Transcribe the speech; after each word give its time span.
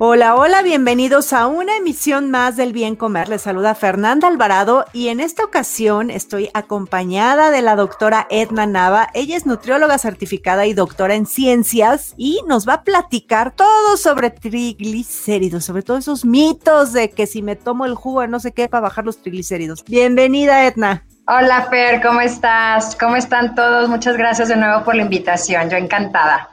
Hola, 0.00 0.36
hola, 0.36 0.62
bienvenidos 0.62 1.32
a 1.32 1.48
una 1.48 1.76
emisión 1.76 2.30
más 2.30 2.56
del 2.56 2.72
Bien 2.72 2.94
Comer. 2.94 3.28
Les 3.28 3.42
saluda 3.42 3.74
Fernanda 3.74 4.28
Alvarado 4.28 4.84
y 4.92 5.08
en 5.08 5.18
esta 5.18 5.42
ocasión 5.42 6.12
estoy 6.12 6.50
acompañada 6.54 7.50
de 7.50 7.62
la 7.62 7.74
doctora 7.74 8.28
Edna 8.30 8.64
Nava. 8.64 9.08
Ella 9.12 9.36
es 9.36 9.44
nutrióloga 9.44 9.98
certificada 9.98 10.66
y 10.66 10.72
doctora 10.72 11.16
en 11.16 11.26
ciencias 11.26 12.14
y 12.16 12.40
nos 12.46 12.68
va 12.68 12.74
a 12.74 12.82
platicar 12.84 13.50
todo 13.50 13.96
sobre 13.96 14.30
triglicéridos, 14.30 15.64
sobre 15.64 15.82
todos 15.82 16.04
esos 16.04 16.24
mitos 16.24 16.92
de 16.92 17.10
que 17.10 17.26
si 17.26 17.42
me 17.42 17.56
tomo 17.56 17.84
el 17.84 17.96
jugo 17.96 18.20
de 18.20 18.28
no 18.28 18.38
sé 18.38 18.52
qué 18.52 18.68
para 18.68 18.82
bajar 18.82 19.04
los 19.04 19.20
triglicéridos. 19.20 19.84
Bienvenida, 19.84 20.64
Edna. 20.64 21.02
Hola, 21.26 21.66
Fer, 21.70 22.00
¿cómo 22.00 22.20
estás? 22.20 22.94
¿Cómo 22.94 23.16
están 23.16 23.56
todos? 23.56 23.88
Muchas 23.88 24.16
gracias 24.16 24.48
de 24.48 24.54
nuevo 24.58 24.84
por 24.84 24.94
la 24.94 25.02
invitación. 25.02 25.68
Yo 25.68 25.76
encantada. 25.76 26.50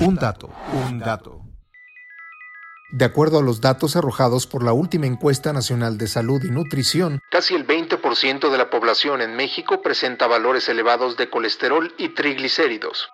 Un 0.00 0.14
dato, 0.14 0.48
un 0.88 1.00
dato. 1.00 1.37
De 2.90 3.04
acuerdo 3.04 3.38
a 3.38 3.42
los 3.42 3.60
datos 3.60 3.96
arrojados 3.96 4.46
por 4.46 4.64
la 4.64 4.72
última 4.72 5.06
encuesta 5.06 5.52
nacional 5.52 5.98
de 5.98 6.08
salud 6.08 6.42
y 6.42 6.50
nutrición, 6.50 7.20
casi 7.30 7.54
el 7.54 7.66
20% 7.66 8.50
de 8.50 8.58
la 8.58 8.70
población 8.70 9.20
en 9.20 9.36
México 9.36 9.82
presenta 9.82 10.26
valores 10.26 10.70
elevados 10.70 11.18
de 11.18 11.28
colesterol 11.28 11.92
y 11.98 12.14
triglicéridos. 12.14 13.10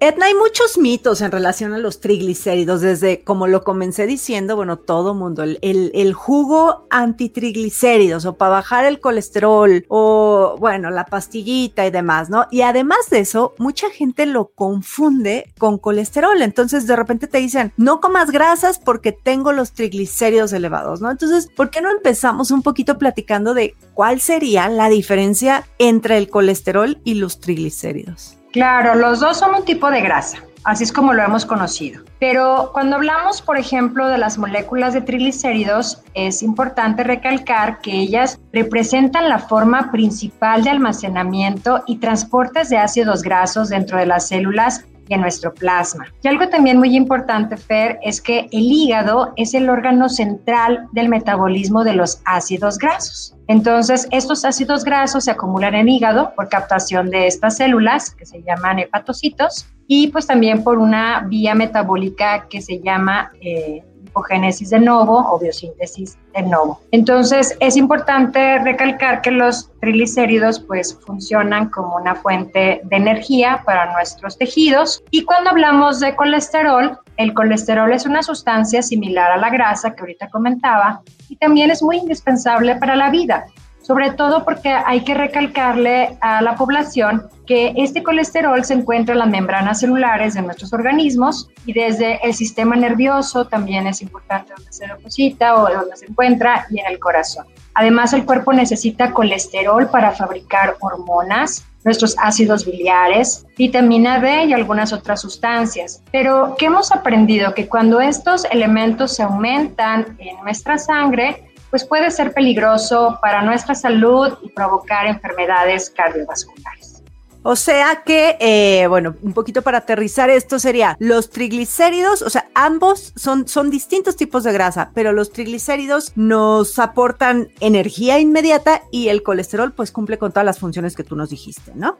Edna, 0.00 0.26
hay 0.26 0.34
muchos 0.34 0.78
mitos 0.78 1.22
en 1.22 1.32
relación 1.32 1.72
a 1.72 1.78
los 1.78 1.98
triglicéridos, 1.98 2.82
desde 2.82 3.24
como 3.24 3.48
lo 3.48 3.64
comencé 3.64 4.06
diciendo, 4.06 4.54
bueno, 4.54 4.78
todo 4.78 5.12
mundo, 5.12 5.42
el, 5.42 5.58
el, 5.60 5.90
el 5.92 6.14
jugo 6.14 6.86
antitriglicéridos 6.88 8.24
o 8.24 8.36
para 8.36 8.52
bajar 8.52 8.84
el 8.84 9.00
colesterol 9.00 9.84
o, 9.88 10.54
bueno, 10.60 10.90
la 10.90 11.04
pastillita 11.04 11.84
y 11.84 11.90
demás, 11.90 12.30
¿no? 12.30 12.46
Y 12.52 12.60
además 12.60 13.10
de 13.10 13.18
eso, 13.18 13.56
mucha 13.58 13.90
gente 13.90 14.24
lo 14.26 14.52
confunde 14.54 15.52
con 15.58 15.78
colesterol, 15.78 16.42
entonces 16.42 16.86
de 16.86 16.94
repente 16.94 17.26
te 17.26 17.38
dicen, 17.38 17.72
no 17.76 18.00
comas 18.00 18.30
grasas 18.30 18.78
porque 18.78 19.10
tengo 19.10 19.50
los 19.50 19.72
triglicéridos 19.72 20.52
elevados, 20.52 21.00
¿no? 21.00 21.10
Entonces, 21.10 21.48
¿por 21.56 21.70
qué 21.70 21.80
no 21.80 21.90
empezamos 21.90 22.52
un 22.52 22.62
poquito 22.62 22.98
platicando 22.98 23.52
de 23.52 23.74
cuál 23.94 24.20
sería 24.20 24.68
la 24.68 24.88
diferencia 24.88 25.66
entre 25.78 26.18
el 26.18 26.30
colesterol 26.30 27.00
y 27.02 27.14
los 27.14 27.40
triglicéridos? 27.40 28.37
Claro, 28.52 28.94
los 28.94 29.20
dos 29.20 29.38
son 29.38 29.54
un 29.54 29.64
tipo 29.64 29.90
de 29.90 30.00
grasa, 30.00 30.38
así 30.64 30.84
es 30.84 30.92
como 30.92 31.12
lo 31.12 31.22
hemos 31.22 31.44
conocido. 31.44 32.02
Pero 32.18 32.70
cuando 32.72 32.96
hablamos, 32.96 33.42
por 33.42 33.58
ejemplo, 33.58 34.08
de 34.08 34.18
las 34.18 34.38
moléculas 34.38 34.94
de 34.94 35.02
triglicéridos, 35.02 36.02
es 36.14 36.42
importante 36.42 37.04
recalcar 37.04 37.80
que 37.80 37.92
ellas 37.92 38.40
representan 38.52 39.28
la 39.28 39.38
forma 39.38 39.90
principal 39.92 40.64
de 40.64 40.70
almacenamiento 40.70 41.82
y 41.86 41.98
transportes 41.98 42.70
de 42.70 42.78
ácidos 42.78 43.22
grasos 43.22 43.68
dentro 43.68 43.98
de 43.98 44.06
las 44.06 44.28
células 44.28 44.84
y 45.08 45.14
en 45.14 45.20
nuestro 45.20 45.52
plasma. 45.54 46.06
Y 46.22 46.28
algo 46.28 46.48
también 46.48 46.78
muy 46.78 46.96
importante, 46.96 47.56
Fer, 47.56 47.98
es 48.02 48.20
que 48.20 48.48
el 48.50 48.72
hígado 48.72 49.32
es 49.36 49.54
el 49.54 49.68
órgano 49.68 50.08
central 50.08 50.88
del 50.92 51.08
metabolismo 51.08 51.84
de 51.84 51.94
los 51.94 52.20
ácidos 52.24 52.78
grasos. 52.78 53.37
Entonces, 53.48 54.06
estos 54.10 54.44
ácidos 54.44 54.84
grasos 54.84 55.24
se 55.24 55.30
acumulan 55.30 55.74
en 55.74 55.88
hígado 55.88 56.34
por 56.36 56.50
captación 56.50 57.08
de 57.08 57.26
estas 57.26 57.56
células 57.56 58.14
que 58.14 58.26
se 58.26 58.42
llaman 58.42 58.78
hepatocitos 58.78 59.66
y 59.86 60.08
pues 60.08 60.26
también 60.26 60.62
por 60.62 60.78
una 60.78 61.20
vía 61.26 61.54
metabólica 61.54 62.46
que 62.48 62.60
se 62.60 62.80
llama 62.80 63.32
eh, 63.40 63.82
lipogénesis 64.08 64.70
de 64.70 64.80
novo 64.80 65.18
o 65.30 65.38
biosíntesis 65.38 66.18
de 66.34 66.42
novo. 66.42 66.80
Entonces, 66.90 67.56
es 67.60 67.76
importante 67.76 68.58
recalcar 68.58 69.22
que 69.22 69.30
los 69.30 69.70
triglicéridos 69.80 70.60
pues 70.60 70.98
funcionan 71.06 71.68
como 71.70 71.96
una 71.96 72.14
fuente 72.14 72.80
de 72.82 72.96
energía 72.96 73.62
para 73.64 73.92
nuestros 73.92 74.36
tejidos 74.38 75.02
y 75.10 75.24
cuando 75.24 75.50
hablamos 75.50 76.00
de 76.00 76.16
colesterol, 76.16 76.98
el 77.16 77.34
colesterol 77.34 77.92
es 77.92 78.06
una 78.06 78.22
sustancia 78.22 78.82
similar 78.82 79.30
a 79.32 79.36
la 79.36 79.50
grasa 79.50 79.94
que 79.94 80.00
ahorita 80.00 80.28
comentaba 80.30 81.02
y 81.28 81.36
también 81.36 81.70
es 81.70 81.82
muy 81.82 81.98
indispensable 81.98 82.76
para 82.76 82.96
la 82.96 83.10
vida 83.10 83.46
sobre 83.88 84.10
todo 84.10 84.44
porque 84.44 84.68
hay 84.68 85.00
que 85.00 85.14
recalcarle 85.14 86.18
a 86.20 86.42
la 86.42 86.56
población 86.56 87.26
que 87.46 87.72
este 87.74 88.02
colesterol 88.02 88.62
se 88.62 88.74
encuentra 88.74 89.14
en 89.14 89.20
las 89.20 89.30
membranas 89.30 89.80
celulares 89.80 90.34
de 90.34 90.42
nuestros 90.42 90.74
organismos 90.74 91.48
y 91.64 91.72
desde 91.72 92.20
el 92.22 92.34
sistema 92.34 92.76
nervioso 92.76 93.46
también 93.46 93.86
es 93.86 94.02
importante 94.02 94.52
donde 94.54 94.70
se 94.74 94.86
deposita 94.86 95.54
o 95.54 95.72
donde 95.72 95.96
se 95.96 96.04
encuentra 96.04 96.66
y 96.68 96.80
en 96.80 96.86
el 96.86 96.98
corazón. 96.98 97.46
Además, 97.72 98.12
el 98.12 98.26
cuerpo 98.26 98.52
necesita 98.52 99.14
colesterol 99.14 99.88
para 99.88 100.12
fabricar 100.12 100.76
hormonas, 100.80 101.64
nuestros 101.82 102.14
ácidos 102.18 102.66
biliares, 102.66 103.46
vitamina 103.56 104.18
D 104.18 104.44
y 104.44 104.52
algunas 104.52 104.92
otras 104.92 105.22
sustancias. 105.22 106.02
Pero, 106.12 106.56
¿qué 106.58 106.66
hemos 106.66 106.92
aprendido? 106.92 107.54
Que 107.54 107.68
cuando 107.68 108.00
estos 108.02 108.44
elementos 108.50 109.16
se 109.16 109.22
aumentan 109.22 110.16
en 110.18 110.36
nuestra 110.42 110.76
sangre, 110.76 111.47
pues 111.70 111.84
puede 111.84 112.10
ser 112.10 112.32
peligroso 112.32 113.18
para 113.20 113.42
nuestra 113.42 113.74
salud 113.74 114.38
y 114.42 114.48
provocar 114.50 115.06
enfermedades 115.06 115.90
cardiovasculares. 115.90 117.02
O 117.42 117.56
sea 117.56 118.02
que, 118.04 118.36
eh, 118.40 118.86
bueno, 118.88 119.14
un 119.22 119.32
poquito 119.32 119.62
para 119.62 119.78
aterrizar 119.78 120.28
esto 120.28 120.58
sería 120.58 120.96
los 120.98 121.30
triglicéridos, 121.30 122.20
o 122.22 122.30
sea, 122.30 122.48
ambos 122.54 123.12
son, 123.16 123.46
son 123.46 123.70
distintos 123.70 124.16
tipos 124.16 124.44
de 124.44 124.52
grasa, 124.52 124.90
pero 124.92 125.12
los 125.12 125.32
triglicéridos 125.32 126.12
nos 126.16 126.78
aportan 126.78 127.48
energía 127.60 128.18
inmediata 128.18 128.82
y 128.90 129.08
el 129.08 129.22
colesterol 129.22 129.72
pues 129.72 129.92
cumple 129.92 130.18
con 130.18 130.32
todas 130.32 130.44
las 130.44 130.58
funciones 130.58 130.96
que 130.96 131.04
tú 131.04 131.16
nos 131.16 131.30
dijiste, 131.30 131.72
¿no? 131.74 131.96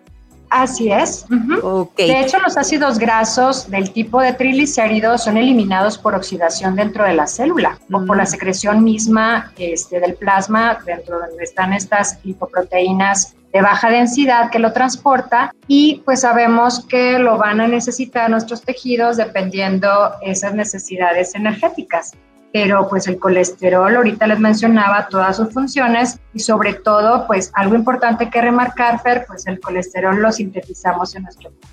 Así 0.50 0.90
es. 0.90 1.26
De 1.28 2.20
hecho, 2.20 2.38
los 2.40 2.56
ácidos 2.56 2.98
grasos 2.98 3.70
del 3.70 3.92
tipo 3.92 4.20
de 4.20 4.32
triglicéridos 4.32 5.24
son 5.24 5.36
eliminados 5.36 5.98
por 5.98 6.14
oxidación 6.14 6.76
dentro 6.76 7.04
de 7.04 7.14
la 7.14 7.26
célula 7.26 7.78
o 7.92 8.04
por 8.04 8.16
la 8.16 8.24
mm. 8.24 8.28
secreción 8.28 8.84
misma 8.84 9.52
este, 9.58 10.00
del 10.00 10.14
plasma, 10.14 10.78
dentro 10.84 11.18
donde 11.18 11.44
están 11.44 11.72
estas 11.72 12.18
lipoproteínas 12.24 13.34
de 13.52 13.62
baja 13.62 13.90
densidad 13.90 14.50
que 14.50 14.58
lo 14.58 14.72
transporta 14.72 15.54
y 15.66 16.02
pues 16.04 16.20
sabemos 16.20 16.84
que 16.86 17.18
lo 17.18 17.38
van 17.38 17.60
a 17.60 17.68
necesitar 17.68 18.28
nuestros 18.28 18.62
tejidos 18.62 19.16
dependiendo 19.16 20.12
esas 20.22 20.54
necesidades 20.54 21.34
energéticas 21.34 22.12
pero 22.52 22.88
pues 22.88 23.06
el 23.06 23.18
colesterol, 23.18 23.96
ahorita 23.96 24.26
les 24.26 24.38
mencionaba 24.38 25.08
todas 25.08 25.36
sus 25.36 25.52
funciones 25.52 26.18
y 26.32 26.40
sobre 26.40 26.74
todo, 26.74 27.26
pues 27.26 27.50
algo 27.54 27.74
importante 27.74 28.30
que 28.30 28.40
remarcar, 28.40 29.00
Fer, 29.02 29.24
pues 29.26 29.46
el 29.46 29.60
colesterol 29.60 30.20
lo 30.20 30.32
sintetizamos 30.32 31.14
en 31.14 31.24
nuestro 31.24 31.50
cuerpo. 31.50 31.68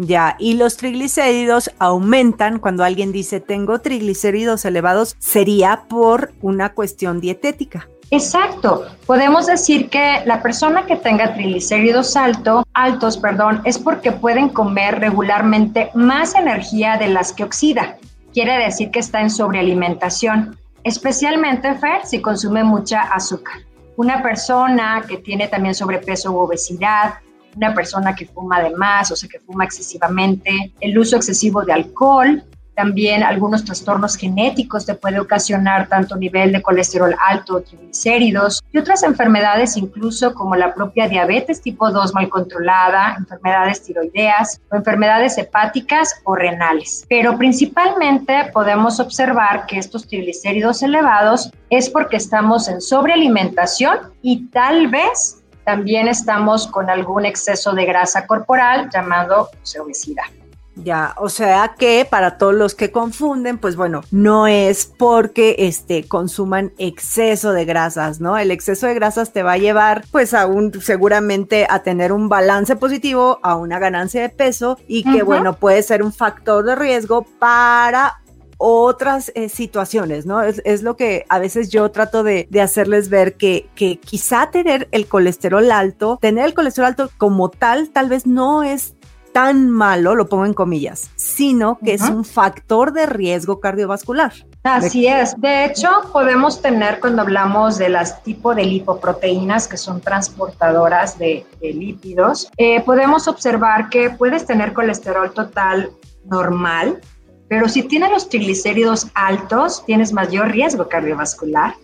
Ya, 0.00 0.36
y 0.38 0.54
los 0.54 0.76
triglicéridos 0.76 1.72
aumentan 1.80 2.60
cuando 2.60 2.84
alguien 2.84 3.10
dice 3.10 3.40
tengo 3.40 3.80
triglicéridos 3.80 4.64
elevados, 4.64 5.16
sería 5.18 5.86
por 5.88 6.32
una 6.40 6.72
cuestión 6.72 7.20
dietética. 7.20 7.88
Exacto. 8.10 8.86
Podemos 9.06 9.46
decir 9.46 9.90
que 9.90 10.22
la 10.24 10.40
persona 10.40 10.86
que 10.86 10.96
tenga 10.96 11.34
triglicéridos 11.34 12.16
alto, 12.16 12.64
altos, 12.74 13.18
perdón, 13.18 13.60
es 13.64 13.76
porque 13.76 14.12
pueden 14.12 14.48
comer 14.50 15.00
regularmente 15.00 15.90
más 15.94 16.34
energía 16.34 16.96
de 16.96 17.08
las 17.08 17.32
que 17.32 17.44
oxida 17.44 17.98
quiere 18.38 18.64
decir 18.64 18.92
que 18.92 19.00
está 19.00 19.20
en 19.20 19.30
sobrealimentación, 19.30 20.56
especialmente 20.84 21.74
Fer 21.74 22.06
si 22.06 22.20
consume 22.22 22.62
mucha 22.62 23.00
azúcar. 23.00 23.56
Una 23.96 24.22
persona 24.22 25.02
que 25.08 25.16
tiene 25.16 25.48
también 25.48 25.74
sobrepeso 25.74 26.30
u 26.30 26.36
obesidad, 26.36 27.14
una 27.56 27.74
persona 27.74 28.14
que 28.14 28.26
fuma 28.26 28.62
de 28.62 28.70
más, 28.76 29.10
o 29.10 29.16
sea, 29.16 29.28
que 29.28 29.40
fuma 29.40 29.64
excesivamente, 29.64 30.72
el 30.78 30.96
uso 30.96 31.16
excesivo 31.16 31.64
de 31.64 31.72
alcohol, 31.72 32.44
también 32.78 33.24
algunos 33.24 33.64
trastornos 33.64 34.14
genéticos 34.14 34.86
te 34.86 34.94
puede 34.94 35.18
ocasionar 35.18 35.88
tanto 35.88 36.14
nivel 36.14 36.52
de 36.52 36.62
colesterol 36.62 37.12
alto 37.26 37.60
triglicéridos 37.60 38.62
y 38.70 38.78
otras 38.78 39.02
enfermedades 39.02 39.76
incluso 39.76 40.32
como 40.32 40.54
la 40.54 40.72
propia 40.72 41.08
diabetes 41.08 41.60
tipo 41.60 41.90
2 41.90 42.14
mal 42.14 42.28
controlada, 42.28 43.16
enfermedades 43.18 43.82
tiroideas 43.82 44.60
o 44.70 44.76
enfermedades 44.76 45.36
hepáticas 45.38 46.20
o 46.22 46.36
renales. 46.36 47.04
Pero 47.08 47.36
principalmente 47.36 48.48
podemos 48.52 49.00
observar 49.00 49.66
que 49.66 49.78
estos 49.78 50.06
triglicéridos 50.06 50.80
elevados 50.80 51.50
es 51.70 51.90
porque 51.90 52.16
estamos 52.16 52.68
en 52.68 52.80
sobrealimentación 52.80 54.12
y 54.22 54.46
tal 54.50 54.86
vez 54.86 55.42
también 55.64 56.06
estamos 56.06 56.68
con 56.68 56.88
algún 56.90 57.26
exceso 57.26 57.72
de 57.72 57.86
grasa 57.86 58.24
corporal 58.28 58.88
llamado 58.88 59.50
obesidad. 59.80 60.37
Ya, 60.84 61.14
o 61.16 61.28
sea 61.28 61.74
que 61.76 62.06
para 62.08 62.38
todos 62.38 62.54
los 62.54 62.74
que 62.74 62.92
confunden, 62.92 63.58
pues 63.58 63.76
bueno, 63.76 64.02
no 64.10 64.46
es 64.46 64.86
porque 64.86 65.56
este 65.58 66.06
consuman 66.06 66.72
exceso 66.78 67.52
de 67.52 67.64
grasas, 67.64 68.20
¿no? 68.20 68.38
El 68.38 68.50
exceso 68.50 68.86
de 68.86 68.94
grasas 68.94 69.32
te 69.32 69.42
va 69.42 69.52
a 69.52 69.58
llevar 69.58 70.04
pues 70.12 70.34
a 70.34 70.46
un 70.46 70.72
seguramente 70.80 71.66
a 71.68 71.82
tener 71.82 72.12
un 72.12 72.28
balance 72.28 72.76
positivo, 72.76 73.40
a 73.42 73.56
una 73.56 73.78
ganancia 73.78 74.22
de 74.22 74.28
peso 74.28 74.78
y 74.86 75.02
que 75.04 75.22
bueno, 75.22 75.54
puede 75.54 75.82
ser 75.82 76.02
un 76.02 76.12
factor 76.12 76.64
de 76.64 76.76
riesgo 76.76 77.26
para 77.38 78.20
otras 78.58 79.30
eh, 79.34 79.48
situaciones, 79.48 80.26
¿no? 80.26 80.42
Es, 80.42 80.82
lo 80.82 80.96
que 80.96 81.24
a 81.28 81.38
veces 81.38 81.70
yo 81.70 81.90
trato 81.90 82.24
de, 82.24 82.48
de 82.50 82.60
hacerles 82.60 83.08
ver 83.08 83.34
que, 83.34 83.68
que, 83.76 83.98
quizá 83.98 84.50
tener 84.50 84.88
el 84.90 85.06
colesterol 85.06 85.70
alto, 85.70 86.18
tener 86.20 86.44
el 86.44 86.54
colesterol 86.54 86.88
alto 86.88 87.10
como 87.18 87.50
tal, 87.50 87.90
tal 87.90 88.08
vez 88.08 88.26
no 88.26 88.64
es 88.64 88.94
tan 89.32 89.70
malo, 89.70 90.14
lo 90.14 90.28
pongo 90.28 90.46
en 90.46 90.54
comillas, 90.54 91.10
sino 91.16 91.78
que 91.78 91.94
es 91.94 92.02
un 92.02 92.24
factor 92.24 92.92
de 92.92 93.06
riesgo 93.06 93.60
cardiovascular. 93.60 94.32
Así 94.64 95.06
es. 95.06 95.40
De 95.40 95.64
hecho, 95.64 95.88
podemos 96.12 96.60
tener 96.60 97.00
cuando 97.00 97.22
hablamos 97.22 97.78
de 97.78 97.88
las 97.88 98.22
tipos 98.22 98.56
de 98.56 98.64
lipoproteínas 98.64 99.68
que 99.68 99.76
son 99.76 100.00
transportadoras 100.00 101.18
de, 101.18 101.46
lípidos, 101.60 102.50
eh, 102.56 102.80
podemos 102.82 103.28
observar 103.28 103.88
que 103.88 104.10
puedes 104.10 104.46
tener 104.46 104.72
colesterol 104.72 105.32
total 105.32 105.90
normal, 106.24 107.00
pero 107.48 107.68
si 107.68 107.82
tienes 107.82 108.10
los 108.10 108.28
triglicéridos 108.28 109.08
altos, 109.14 109.84
tienes 109.86 110.12
mayor 110.12 110.50
riesgo 110.50 110.88
cardiovascular. 110.88 111.74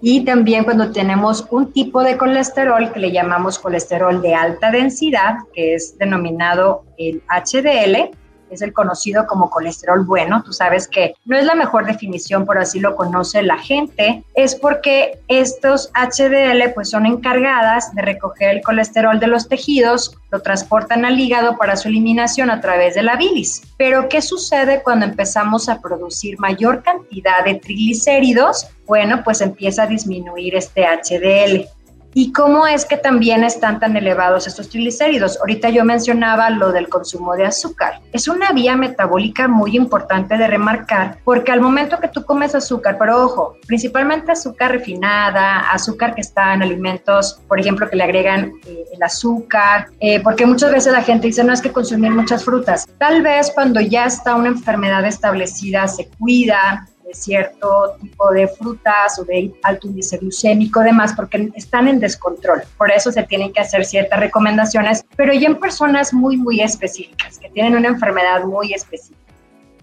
Y 0.00 0.24
también 0.24 0.64
cuando 0.64 0.92
tenemos 0.92 1.46
un 1.50 1.72
tipo 1.72 2.02
de 2.02 2.16
colesterol 2.16 2.92
que 2.92 3.00
le 3.00 3.10
llamamos 3.10 3.58
colesterol 3.58 4.22
de 4.22 4.34
alta 4.34 4.70
densidad, 4.70 5.38
que 5.52 5.74
es 5.74 5.98
denominado 5.98 6.84
el 6.98 7.20
HDL, 7.28 8.16
es 8.50 8.62
el 8.62 8.72
conocido 8.72 9.26
como 9.26 9.50
colesterol 9.50 10.04
bueno. 10.04 10.42
Tú 10.42 10.52
sabes 10.52 10.88
que 10.88 11.14
no 11.24 11.36
es 11.36 11.44
la 11.44 11.54
mejor 11.54 11.86
definición, 11.86 12.46
por 12.46 12.58
así 12.58 12.80
lo 12.80 12.96
conoce 12.96 13.42
la 13.42 13.58
gente, 13.58 14.24
es 14.34 14.54
porque 14.54 15.20
estos 15.28 15.90
HDL 15.94 16.72
pues 16.74 16.90
son 16.90 17.06
encargadas 17.06 17.94
de 17.94 18.02
recoger 18.02 18.50
el 18.50 18.62
colesterol 18.62 19.20
de 19.20 19.26
los 19.26 19.48
tejidos, 19.48 20.16
lo 20.30 20.40
transportan 20.40 21.04
al 21.04 21.18
hígado 21.18 21.56
para 21.56 21.76
su 21.76 21.88
eliminación 21.88 22.50
a 22.50 22.60
través 22.60 22.94
de 22.94 23.02
la 23.02 23.16
bilis. 23.16 23.62
Pero 23.76 24.08
¿qué 24.08 24.22
sucede 24.22 24.82
cuando 24.82 25.06
empezamos 25.06 25.68
a 25.68 25.80
producir 25.80 26.38
mayor 26.38 26.82
cantidad 26.82 27.44
de 27.44 27.54
triglicéridos? 27.54 28.68
Bueno, 28.86 29.22
pues 29.22 29.40
empieza 29.40 29.84
a 29.84 29.86
disminuir 29.86 30.54
este 30.54 30.84
HDL. 30.84 31.68
¿Y 32.14 32.32
cómo 32.32 32.66
es 32.66 32.84
que 32.84 32.96
también 32.96 33.44
están 33.44 33.78
tan 33.78 33.96
elevados 33.96 34.46
estos 34.46 34.68
triglicéridos? 34.68 35.38
Ahorita 35.40 35.68
yo 35.68 35.84
mencionaba 35.84 36.50
lo 36.50 36.72
del 36.72 36.88
consumo 36.88 37.36
de 37.36 37.44
azúcar. 37.44 38.00
Es 38.12 38.28
una 38.28 38.50
vía 38.52 38.76
metabólica 38.76 39.46
muy 39.46 39.76
importante 39.76 40.36
de 40.36 40.46
remarcar 40.46 41.18
porque 41.24 41.52
al 41.52 41.60
momento 41.60 42.00
que 42.00 42.08
tú 42.08 42.24
comes 42.24 42.54
azúcar, 42.54 42.96
pero 42.98 43.24
ojo, 43.24 43.56
principalmente 43.66 44.32
azúcar 44.32 44.72
refinada, 44.72 45.70
azúcar 45.70 46.14
que 46.14 46.22
está 46.22 46.54
en 46.54 46.62
alimentos, 46.62 47.40
por 47.46 47.60
ejemplo, 47.60 47.88
que 47.88 47.96
le 47.96 48.04
agregan 48.04 48.52
eh, 48.66 48.84
el 48.92 49.02
azúcar, 49.02 49.86
eh, 50.00 50.20
porque 50.20 50.46
muchas 50.46 50.72
veces 50.72 50.92
la 50.92 51.02
gente 51.02 51.26
dice, 51.26 51.44
no 51.44 51.52
es 51.52 51.60
que 51.60 51.72
consumir 51.72 52.10
muchas 52.10 52.44
frutas. 52.44 52.86
Tal 52.98 53.22
vez 53.22 53.50
cuando 53.54 53.80
ya 53.80 54.06
está 54.06 54.34
una 54.34 54.48
enfermedad 54.48 55.04
establecida 55.04 55.86
se 55.88 56.08
cuida, 56.18 56.88
de 57.08 57.14
cierto 57.14 57.96
tipo 58.00 58.30
de 58.30 58.46
frutas 58.46 59.18
o 59.18 59.24
de 59.24 59.50
alto 59.62 59.86
índice 59.86 60.18
glucémico, 60.18 60.80
demás, 60.80 61.14
porque 61.16 61.50
están 61.54 61.88
en 61.88 61.98
descontrol. 61.98 62.62
Por 62.76 62.90
eso 62.90 63.10
se 63.10 63.22
tienen 63.22 63.52
que 63.52 63.62
hacer 63.62 63.86
ciertas 63.86 64.20
recomendaciones, 64.20 65.06
pero 65.16 65.32
ya 65.32 65.48
en 65.48 65.58
personas 65.58 66.12
muy, 66.12 66.36
muy 66.36 66.60
específicas, 66.60 67.38
que 67.38 67.48
tienen 67.48 67.76
una 67.76 67.88
enfermedad 67.88 68.44
muy 68.44 68.74
específica 68.74 69.18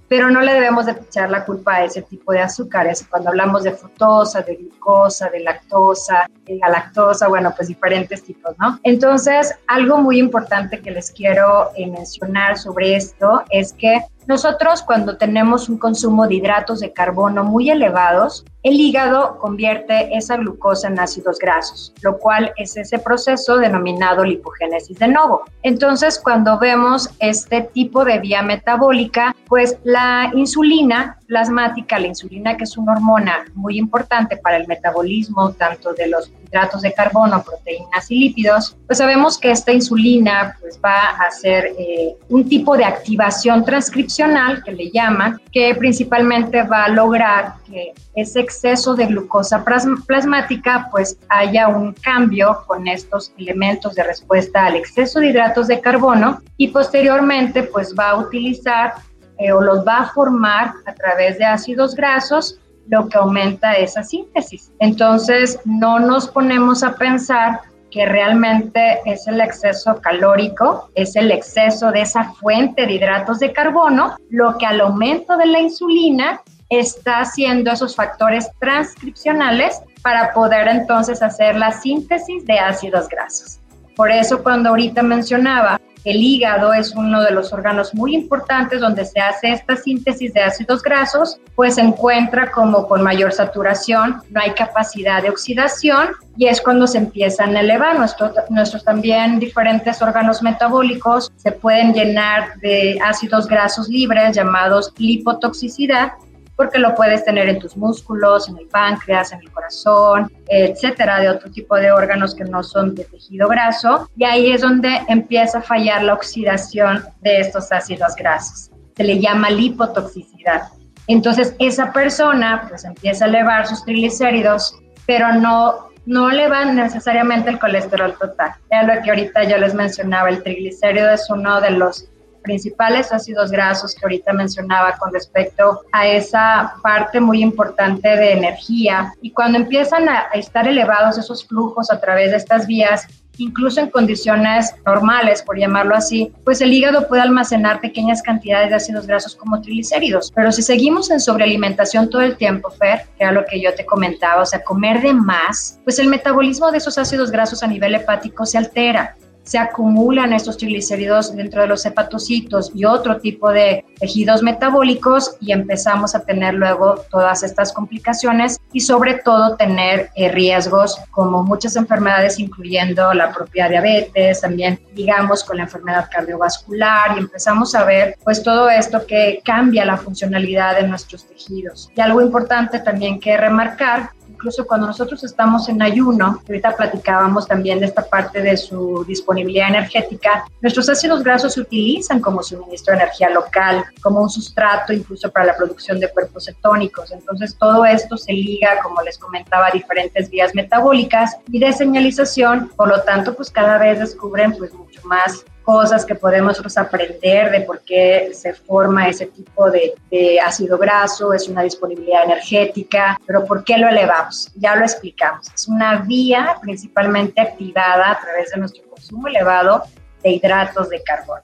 pero 0.07 0.30
no 0.30 0.42
le 0.42 0.54
debemos 0.54 0.86
de 0.86 0.94
echar 0.94 1.30
la 1.30 1.45
culpa 1.45 1.75
a 1.75 1.86
ese 1.86 2.01
tipo 2.04 2.31
de 2.31 2.39
azúcares. 2.39 3.06
Cuando 3.10 3.30
hablamos 3.30 3.63
de 3.63 3.71
fructosa, 3.71 4.42
de 4.42 4.56
glucosa, 4.56 5.30
de 5.30 5.39
lactosa, 5.39 6.30
de 6.45 6.57
galactosa, 6.60 7.28
bueno, 7.28 7.54
pues 7.56 7.68
diferentes 7.69 8.24
tipos, 8.24 8.56
¿no? 8.60 8.80
Entonces, 8.83 9.54
algo 9.68 9.98
muy 9.98 10.19
importante 10.19 10.80
que 10.80 10.92
les 10.92 11.12
quiero 11.12 11.71
eh, 11.75 11.88
mencionar 11.88 12.57
sobre 12.57 12.95
esto 12.95 13.44
es 13.50 13.74
que 13.74 14.00
nosotros 14.27 14.81
cuando 14.81 15.18
tenemos 15.18 15.69
un 15.69 15.77
consumo 15.77 16.27
de 16.27 16.36
hidratos 16.36 16.80
de 16.80 16.94
carbono 16.94 17.44
muy 17.44 17.69
elevados, 17.69 18.45
el 18.66 18.80
hígado 18.80 19.38
convierte 19.38 20.18
esa 20.18 20.38
glucosa 20.38 20.88
en 20.88 21.00
ácidos 21.00 21.38
grasos, 21.38 21.94
lo 22.02 22.18
cual 22.18 22.52
es 22.58 22.76
ese 22.76 22.98
proceso 22.98 23.58
denominado 23.58 24.24
lipogénesis 24.24 24.98
de 24.98 25.08
novo. 25.08 25.44
Entonces, 25.62 26.20
cuando 26.20 26.58
vemos 26.58 27.12
este 27.20 27.62
tipo 27.62 28.04
de 28.04 28.18
vía 28.18 28.42
metabólica, 28.42 29.36
pues 29.48 29.78
la 29.84 30.32
insulina 30.34 31.20
plasmática, 31.28 32.00
la 32.00 32.08
insulina 32.08 32.58
que 32.58 32.64
es 32.64 32.76
una 32.76 32.94
hormona 32.94 33.46
muy 33.54 33.78
importante 33.78 34.38
para 34.38 34.58
el 34.58 34.68
metabolismo 34.68 35.52
tanto 35.52 35.94
de 35.94 36.08
los 36.08 36.32
hidratos 36.46 36.82
de 36.82 36.94
carbono, 36.94 37.44
proteínas 37.44 38.10
y 38.10 38.20
lípidos, 38.20 38.78
pues 38.88 38.98
sabemos 38.98 39.38
que 39.38 39.52
esta 39.52 39.72
insulina 39.72 40.56
pues 40.60 40.80
va 40.84 41.10
a 41.10 41.28
hacer 41.28 41.74
eh, 41.78 42.16
un 42.30 42.48
tipo 42.48 42.78
de 42.78 42.86
activación 42.86 43.66
transcripcional 43.66 44.64
que 44.64 44.72
le 44.72 44.90
llaman, 44.92 45.40
que 45.52 45.76
principalmente 45.76 46.64
va 46.64 46.86
a 46.86 46.90
lograr 46.90 47.56
que 47.70 47.94
ese 48.16 48.40
exceso 48.56 48.96
de 48.96 49.07
glucosa 49.07 49.66
plasmática 50.07 50.88
pues 50.92 51.18
haya 51.28 51.68
un 51.68 51.94
cambio 51.94 52.63
con 52.66 52.88
estos 52.88 53.34
elementos 53.38 53.96
de 53.96 54.04
respuesta 54.04 54.66
al 54.66 54.75
exceso 54.75 55.19
de 55.19 55.28
hidratos 55.28 55.68
de 55.68 55.81
carbono 55.81 56.42
y 56.56 56.69
posteriormente 56.69 57.63
pues 57.63 57.94
va 57.98 58.12
a 58.12 58.18
utilizar 58.18 58.94
eh, 59.38 59.52
o 59.52 59.62
los 59.62 59.86
va 59.86 59.98
a 59.98 60.10
formar 60.13 60.74
a 60.86 60.94
través 60.94 61.38
de 61.38 61.46
ácidos 61.46 61.96
grasos 61.96 62.60
lo 62.88 63.10
que 63.10 63.18
aumenta 63.18 63.74
esa 63.74 64.04
síntesis. 64.04 64.72
Entonces, 64.80 65.60
no 65.66 66.00
nos 66.00 66.28
ponemos 66.28 66.84
a 66.84 66.96
pensar 66.96 67.62
que 67.90 68.06
realmente 68.06 69.00
es 69.06 69.28
el 69.28 69.42
exceso 69.42 70.00
calórico, 70.02 70.92
es 70.94 71.16
el 71.16 71.31
exceso 71.31 71.92
de 71.92 72.02
esa 72.02 72.31
fuente 72.35 72.85
de 72.85 72.94
hidratos 72.94 73.40
de 73.40 73.52
carbono, 73.52 74.16
lo 74.30 74.57
que 74.57 74.68
al 74.68 74.81
aumento 74.81 75.35
de 75.35 75.47
la 75.47 75.59
insulina 75.59 76.42
está 76.69 77.19
haciendo 77.19 77.72
esos 77.72 77.95
factores 77.95 78.50
transcripcionales 78.60 79.81
para 80.02 80.34
poder 80.34 80.68
entonces 80.68 81.22
hacer 81.22 81.56
la 81.56 81.72
síntesis 81.72 82.45
de 82.45 82.60
ácidos 82.60 83.07
grasos. 83.07 83.60
Por 83.95 84.12
eso 84.12 84.44
cuando 84.44 84.69
ahorita 84.69 85.02
mencionaba 85.04 85.80
el 86.06 86.18
hígado 86.18 86.72
es 86.72 86.94
uno 86.95 87.24
de 87.24 87.31
los 87.31 87.52
órganos 87.52 87.95
muy 87.95 88.14
importantes 88.14 88.80
donde 88.80 89.06
se 89.06 89.19
hace 89.19 89.54
esta 89.54 89.76
síntesis 89.76 90.34
de 90.34 90.44
ácidos 90.44 90.84
grasos, 90.84 91.40
pues 91.56 91.76
se 91.76 91.81
encuentra 91.81 92.52
como 92.52 92.88
con 92.88 93.02
mayor 93.02 93.34
saturación, 93.34 94.22
no 94.30 94.40
hay 94.40 94.52
capacidad 94.52 95.24
de 95.24 95.31
oxidación 95.31 96.10
y 96.38 96.45
es 96.45 96.62
cuando 96.62 96.86
se 96.86 97.00
empiezan 97.00 97.57
a 97.57 97.62
elevar. 97.62 97.98
nuestros 97.98 98.84
también 98.84 99.40
diferentes 99.40 100.00
órganos 100.00 100.44
metabólicos 100.44 101.31
se 101.38 101.52
pueden 101.52 101.94
llenar 101.94 102.60
de 102.60 103.00
ácidos 103.04 103.48
grasos 103.48 103.90
libres 103.90 104.36
llamados 104.36 104.94
lipotoxicidad 104.98 106.12
porque 106.56 106.80
lo 106.80 106.95
puedes 106.95 107.24
tener 107.26 107.50
en 107.50 107.59
tus 107.59 107.76
músculos, 107.76 108.50
en 108.50 108.57
el 108.57 108.68
páncreas, 108.68 109.31
en 109.31 109.40
el 109.40 109.52
corazón, 109.52 110.31
etcétera, 110.47 111.19
de 111.19 111.30
otro 111.30 111.52
tipo 111.52 111.76
de 111.76 111.92
órganos 111.92 112.33
que 112.35 112.45
no 112.45 112.64
son 112.64 112.95
de 112.95 113.06
tejido 113.06 113.47
graso. 113.47 114.09
Y 114.16 114.24
ahí 114.24 114.52
es 114.52 114.62
donde 114.62 115.02
empieza 115.07 115.59
a 115.59 115.62
fallar 115.62 116.04
la 116.04 116.14
oxidación 116.14 117.04
de 117.21 117.40
estos 117.40 117.71
ácidos 117.71 118.16
grasos. 118.16 118.71
Se 118.95 119.04
le 119.04 119.19
llama 119.19 119.50
lipotoxicidad. 119.50 120.69
Entonces, 121.07 121.56
esa 121.59 121.92
persona 121.92 122.66
pues 122.68 122.83
empieza 122.83 123.26
a 123.26 123.28
elevar 123.28 123.68
sus 123.68 123.83
triglicéridos, 123.83 124.76
pero 125.06 125.33
no 125.33 125.85
no 126.06 126.30
elevan 126.30 126.76
necesariamente 126.76 127.50
el 127.50 127.59
colesterol 127.59 128.16
total. 128.18 128.52
Ya 128.71 128.83
lo 128.83 129.02
que 129.02 129.09
ahorita 129.09 129.44
yo 129.44 129.57
les 129.57 129.74
mencionaba, 129.74 130.30
el 130.30 130.44
triglicérido 130.44 131.09
es 131.09 131.30
uno 131.30 131.59
de 131.62 131.71
los 131.71 132.07
principales 132.45 133.11
ácidos 133.11 133.52
grasos 133.52 133.94
que 133.94 134.06
ahorita 134.06 134.31
mencionaba 134.31 134.95
con 134.97 135.11
respecto 135.11 135.81
a 135.92 136.07
esa 136.07 136.75
parte 136.81 137.19
muy 137.19 137.42
importante 137.42 138.07
de 138.07 138.31
energía. 138.33 139.14
Y 139.21 139.31
cuando 139.31 139.57
empiezan 139.57 140.07
a 140.07 140.28
estar 140.33 140.68
elevados 140.68 141.18
esos 141.18 141.45
flujos 141.45 141.92
a 141.92 141.99
través 141.99 142.31
de 142.31 142.37
estas 142.37 142.68
vías, 142.68 143.07
incluso 143.37 143.80
en 143.80 143.90
condiciones 143.90 144.73
normales, 144.85 145.42
por 145.42 145.57
llamarlo 145.57 145.95
así, 145.95 146.31
pues 146.44 146.61
el 146.61 146.73
hígado 146.73 147.07
puede 147.07 147.21
almacenar 147.21 147.81
pequeñas 147.81 148.21
cantidades 148.21 148.69
de 148.69 148.75
ácidos 148.75 149.07
grasos 149.07 149.35
como 149.35 149.61
triglicéridos. 149.61 150.31
Pero 150.33 150.52
si 150.52 150.61
seguimos 150.61 151.11
en 151.11 151.19
sobrealimentación 151.19 152.09
todo 152.09 152.21
el 152.21 152.37
tiempo, 152.37 152.69
Fer, 152.69 153.07
que 153.18 153.23
era 153.23 153.31
lo 153.31 153.45
que 153.45 153.59
yo 153.59 153.73
te 153.73 153.85
comentaba, 153.85 154.42
o 154.42 154.45
sea, 154.45 154.64
comer 154.64 155.02
de 155.02 155.14
más, 155.14 155.80
pues 155.83 155.99
el 155.99 156.07
metabolismo 156.07 156.71
de 156.71 156.78
esos 156.78 156.97
ácidos 156.97 157.31
grasos 157.31 157.64
a 157.64 157.68
nivel 157.68 157.95
hepático 157.95 158.45
se 158.45 158.57
altera 158.57 159.16
se 159.45 159.59
acumulan 159.59 160.33
estos 160.33 160.57
triglicéridos 160.57 161.35
dentro 161.35 161.61
de 161.61 161.68
los 161.68 161.85
hepatocitos 161.85 162.71
y 162.73 162.83
otro 162.85 163.19
tipo 163.19 163.52
de 163.52 163.85
tejidos 163.99 164.42
metabólicos 164.42 165.37
y 165.40 165.52
empezamos 165.52 166.16
a 166.16 166.21
tener 166.21 166.56
luego 166.56 166.95
todas 167.11 167.44
estas 167.44 167.71
complicaciones 167.71 168.59
y 168.73 168.81
sobre 168.81 169.16
todo 169.19 169.56
tener 169.56 170.09
eh, 170.16 170.30
riesgos 170.30 170.97
como 171.11 171.44
muchas 171.44 171.75
enfermedades 171.75 172.40
incluyendo 172.40 173.14
la 173.14 173.31
propia 173.31 173.69
diabetes, 173.69 174.42
también 174.42 174.80
digamos 174.94 175.44
con 175.44 175.57
la 175.57 175.64
enfermedad 175.64 176.09
cardiovascular 176.11 177.16
y 177.16 177.19
empezamos 177.19 177.75
a 177.75 177.85
ver 177.85 178.18
pues 178.23 178.42
todo 178.42 178.69
esto 178.69 179.06
que 179.06 179.42
cambia 179.45 179.85
la 179.85 179.97
funcionalidad 179.97 180.75
de 180.75 180.87
nuestros 180.87 181.28
tejidos. 181.28 181.92
Y 181.95 182.02
algo 182.02 182.21
importante 182.21 182.80
también 182.80 183.19
que 183.19 183.37
remarcar 183.37 184.09
incluso 184.45 184.68
cuando 184.68 184.85
nosotros 184.85 185.23
estamos 185.23 185.68
en 185.69 185.81
ayuno, 185.81 186.40
ahorita 186.47 186.78
platicábamos 186.78 187.47
también 187.47 187.80
de 187.80 187.87
esta 187.87 188.04
parte 188.07 188.44
de 188.44 188.56
su 188.56 189.04
disponibilidad 189.04 189.69
energética, 189.69 190.45
nuestros 190.61 190.87
ácidos 190.87 191.23
grasos 191.23 191.54
se 191.54 191.61
utilizan 191.61 192.19
como 192.21 192.44
suministro 192.44 192.94
de 192.94 193.02
energía 193.02 193.31
local, 193.31 193.83
como 194.04 194.21
un 194.21 194.30
sustrato 194.30 194.94
incluso 194.94 195.31
para 195.31 195.47
la 195.47 195.57
producción 195.57 195.99
de 195.99 196.11
cuerpos 196.11 196.45
cetónicos. 196.45 197.11
Entonces 197.11 197.57
todo 197.57 197.85
esto 197.85 198.18
se 198.18 198.33
liga, 198.33 198.80
como 198.83 199.02
les 199.02 199.18
comentaba, 199.18 199.66
a 199.66 199.71
diferentes 199.71 200.30
vías 200.30 200.54
metabólicas 200.54 201.37
y 201.52 201.57
de 201.57 201.73
señalización, 201.73 202.69
por 202.75 202.87
lo 202.90 203.02
tanto, 203.02 203.33
pues 203.33 203.49
cada 203.49 203.80
vez 203.80 203.97
descubren 203.97 204.56
pues 204.56 204.71
mucho 204.75 205.02
más 205.06 205.44
cosas 205.66 206.06
que 206.06 206.16
podemos 206.16 206.78
aprender 206.78 207.52
de 207.52 207.62
por 207.62 207.81
qué 207.81 208.30
se 208.34 208.54
forma 208.54 209.10
ese 209.10 209.26
tipo 209.26 209.69
de, 209.72 209.94
ácido 210.40 210.78
graso, 210.78 211.34
es 211.34 211.50
una 211.50 211.64
disponibilidad 211.64 212.24
energética, 212.24 213.19
pero 213.26 213.44
por 213.45 213.64
qué 213.64 213.78
lo 213.78 213.90
elevamos. 213.90 214.52
Ya 214.56 214.76
lo 214.76 214.84
explicamos. 214.84 215.52
Es 215.54 215.68
una 215.68 215.98
vía 215.98 216.57
principalmente 216.62 217.42
activada 217.42 218.12
a 218.12 218.19
través 218.19 218.52
de 218.52 218.57
nuestro 218.57 218.84
consumo 218.90 219.28
elevado 219.28 219.84
de 220.24 220.31
hidratos 220.31 220.90
de 220.90 221.02
carbono 221.04 221.42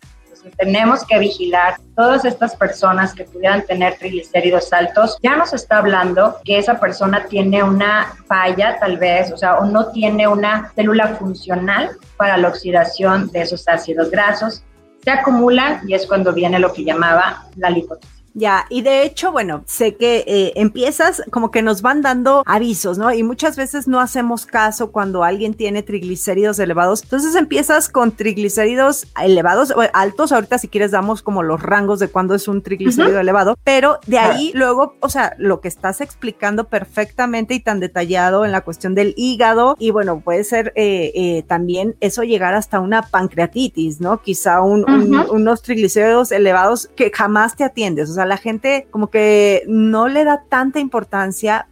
tenemos 0.58 1.06
que 1.06 1.20
vigilar 1.20 1.76
todas 1.96 2.26
estas 2.26 2.56
personas 2.56 3.14
que 3.14 3.26
pudieran 3.26 3.66
tener 3.66 3.96
triglicéridos 3.98 4.72
altos. 4.74 5.18
Ya 5.22 5.36
nos 5.36 5.54
está 5.54 5.78
hablando 5.78 6.38
que 6.44 6.58
esa 6.58 6.80
persona 6.80 7.26
tiene 7.26 7.64
una 7.64 8.14
falla 8.28 8.78
tal 8.80 8.98
vez, 8.98 9.32
o 9.32 9.38
sea, 9.38 9.58
o 9.60 9.66
no 9.66 9.88
tiene 9.92 10.28
una 10.28 10.72
célula 10.76 11.16
funcional 11.16 11.92
para 12.18 12.38
la 12.38 12.50
oxidación 12.50 13.30
de 13.32 13.42
esos 13.42 13.68
ácidos 13.68 14.10
grasos. 14.10 14.64
Se 15.04 15.12
acumulan 15.12 15.82
y 15.88 15.94
es 15.94 16.06
cuando 16.06 16.34
viene 16.34 16.60
lo 16.60 16.74
que 16.74 16.84
llamaba 16.84 17.46
la 17.56 17.70
lipotoxina. 17.70 18.21
Ya, 18.34 18.66
y 18.70 18.82
de 18.82 19.04
hecho, 19.04 19.32
bueno, 19.32 19.64
sé 19.68 19.96
que 19.96 20.24
eh, 20.26 20.54
empiezas 20.56 21.22
como 21.32 21.52
que 21.52 21.62
nos 21.62 21.82
van 21.82 22.02
dando 22.02 22.44
avisos, 22.46 22.98
¿no? 22.98 23.14
Y 23.14 23.24
muchas 23.24 23.58
veces 23.58 23.88
no 23.88 24.00
hacemos 24.00 24.46
caso 24.46 24.92
cuando 24.92 25.24
alguien 25.24 25.54
tiene 25.54 25.84
triglicéridos 25.84 26.60
elevados. 26.60 27.04
Entonces 27.04 27.36
empiezas 27.36 27.90
con 27.90 28.12
triglicéridos 28.12 29.08
elevados, 29.22 29.72
o 29.72 29.82
altos. 29.94 30.32
Ahorita 30.32 30.58
si 30.58 30.70
quieres 30.70 30.92
damos 30.92 31.22
como 31.22 31.44
los 31.44 31.62
rangos 31.62 32.00
de 32.00 32.08
cuándo 32.08 32.34
es 32.34 32.48
un 32.48 32.62
triglicérido 32.62 33.20
elevado, 33.20 33.58
pero 33.64 34.00
de 34.08 34.20
ahí 34.20 34.52
luego, 34.54 34.96
o 35.02 35.10
sea, 35.10 35.36
lo 35.38 35.60
que 35.60 35.68
estás 35.68 36.00
explicando 36.00 36.70
perfectamente 36.70 37.54
y 37.54 37.60
tan 37.60 37.80
detallado 37.80 38.46
en 38.46 38.52
la 38.52 38.62
cuestión 38.62 38.96
del 38.96 39.14
hígado 39.18 39.76
y 39.78 39.92
bueno, 39.92 40.22
puede 40.22 40.44
ser 40.46 40.72
eh, 40.76 41.12
eh, 41.16 41.44
también 41.48 41.96
eso 42.00 42.24
llegar 42.24 42.54
hasta 42.54 42.80
una 42.80 43.02
pancreatitis, 43.02 44.00
¿no? 44.00 44.22
Quizá 44.22 44.62
unos 44.62 45.62
triglicéridos 45.62 46.32
elevados 46.32 46.90
que 46.96 47.12
jamás 47.14 47.56
te 47.56 47.64
atiendes. 47.64 48.10
O 48.10 48.14
sea, 48.14 48.21
la 48.26 48.38
gente 48.38 48.88
como 48.92 49.10
que 49.10 49.64
no 49.68 50.08
le 50.08 50.24
da 50.24 50.44
tanta 50.50 50.80
importancia 50.80 51.68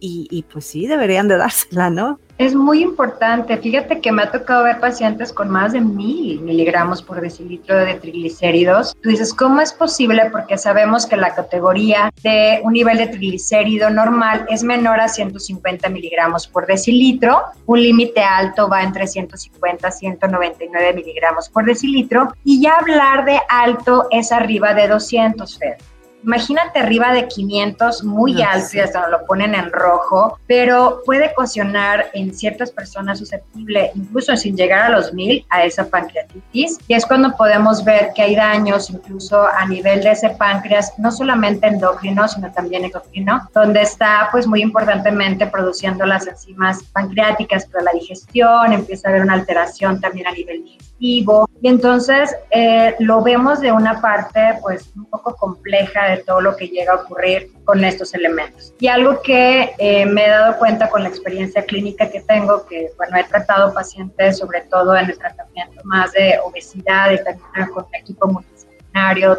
y, 0.00 0.28
y 0.30 0.42
pues 0.42 0.64
sí, 0.64 0.86
deberían 0.86 1.28
de 1.28 1.36
dársela, 1.36 1.90
¿no? 1.90 2.18
Es 2.38 2.54
muy 2.54 2.82
importante. 2.82 3.56
Fíjate 3.56 4.00
que 4.00 4.12
me 4.12 4.22
ha 4.22 4.30
tocado 4.30 4.62
ver 4.62 4.78
pacientes 4.78 5.32
con 5.32 5.50
más 5.50 5.72
de 5.72 5.80
mil 5.80 6.40
miligramos 6.40 7.02
por 7.02 7.20
decilitro 7.20 7.76
de 7.76 7.94
triglicéridos. 7.94 8.96
Tú 9.02 9.08
dices, 9.08 9.34
¿cómo 9.34 9.60
es 9.60 9.72
posible? 9.72 10.30
Porque 10.30 10.56
sabemos 10.56 11.04
que 11.04 11.16
la 11.16 11.34
categoría 11.34 12.12
de 12.22 12.60
un 12.62 12.74
nivel 12.74 12.98
de 12.98 13.08
triglicérido 13.08 13.90
normal 13.90 14.46
es 14.48 14.62
menor 14.62 15.00
a 15.00 15.08
150 15.08 15.88
miligramos 15.88 16.46
por 16.46 16.68
decilitro. 16.68 17.42
Un 17.66 17.82
límite 17.82 18.22
alto 18.22 18.68
va 18.68 18.84
entre 18.84 19.08
150 19.08 19.88
a 19.88 19.90
199 19.90 20.92
miligramos 20.94 21.48
por 21.48 21.64
decilitro. 21.64 22.32
Y 22.44 22.62
ya 22.62 22.76
hablar 22.76 23.24
de 23.24 23.40
alto 23.48 24.06
es 24.12 24.30
arriba 24.30 24.74
de 24.74 24.86
200, 24.86 25.58
Fed. 25.58 25.74
Imagínate 26.24 26.80
arriba 26.80 27.12
de 27.12 27.28
500, 27.28 28.04
muy 28.04 28.42
alto, 28.42 28.76
y 28.76 28.80
hasta 28.80 29.08
lo 29.08 29.24
ponen 29.24 29.54
en 29.54 29.70
rojo, 29.70 30.38
pero 30.46 31.02
puede 31.04 31.30
ocasionar 31.30 32.10
en 32.12 32.34
ciertas 32.34 32.70
personas 32.70 33.18
susceptible, 33.18 33.92
incluso 33.94 34.36
sin 34.36 34.56
llegar 34.56 34.80
a 34.80 34.88
los 34.88 35.12
mil, 35.12 35.46
a 35.50 35.64
esa 35.64 35.88
pancreatitis. 35.88 36.78
Y 36.88 36.94
es 36.94 37.06
cuando 37.06 37.36
podemos 37.36 37.84
ver 37.84 38.12
que 38.14 38.22
hay 38.22 38.34
daños 38.34 38.90
incluso 38.90 39.46
a 39.46 39.64
nivel 39.66 40.02
de 40.02 40.12
ese 40.12 40.30
páncreas, 40.30 40.92
no 40.98 41.10
solamente 41.12 41.66
endocrino, 41.66 42.26
sino 42.28 42.50
también 42.52 42.84
endocrino, 42.84 43.48
donde 43.54 43.82
está 43.82 44.28
pues 44.30 44.46
muy 44.46 44.62
importantemente 44.62 45.46
produciendo 45.46 46.04
las 46.04 46.26
enzimas 46.26 46.82
pancreáticas 46.92 47.66
para 47.66 47.84
la 47.84 47.92
digestión, 47.92 48.72
empieza 48.72 49.08
a 49.08 49.10
haber 49.10 49.22
una 49.22 49.34
alteración 49.34 50.00
también 50.00 50.26
a 50.26 50.32
nivel 50.32 50.64
digestivo. 50.64 50.87
Y 51.00 51.24
entonces 51.62 52.34
eh, 52.50 52.94
lo 52.98 53.22
vemos 53.22 53.60
de 53.60 53.70
una 53.70 54.00
parte 54.00 54.58
pues 54.62 54.90
un 54.96 55.06
poco 55.06 55.36
compleja 55.36 56.08
de 56.10 56.18
todo 56.18 56.40
lo 56.40 56.56
que 56.56 56.68
llega 56.68 56.92
a 56.92 56.96
ocurrir 56.96 57.52
con 57.64 57.84
estos 57.84 58.14
elementos. 58.14 58.74
Y 58.80 58.88
algo 58.88 59.22
que 59.22 59.72
eh, 59.78 60.06
me 60.06 60.26
he 60.26 60.28
dado 60.28 60.58
cuenta 60.58 60.88
con 60.88 61.02
la 61.02 61.08
experiencia 61.08 61.62
clínica 61.62 62.10
que 62.10 62.20
tengo, 62.22 62.66
que 62.66 62.90
bueno, 62.96 63.16
he 63.16 63.24
tratado 63.24 63.72
pacientes 63.72 64.38
sobre 64.38 64.62
todo 64.62 64.96
en 64.96 65.10
el 65.10 65.18
tratamiento 65.18 65.80
más 65.84 66.12
de 66.12 66.38
obesidad 66.44 67.12
y 67.12 67.16
también 67.22 67.68
con 67.72 67.86
equipo 67.92 68.26
multidisciplinario 68.26 68.57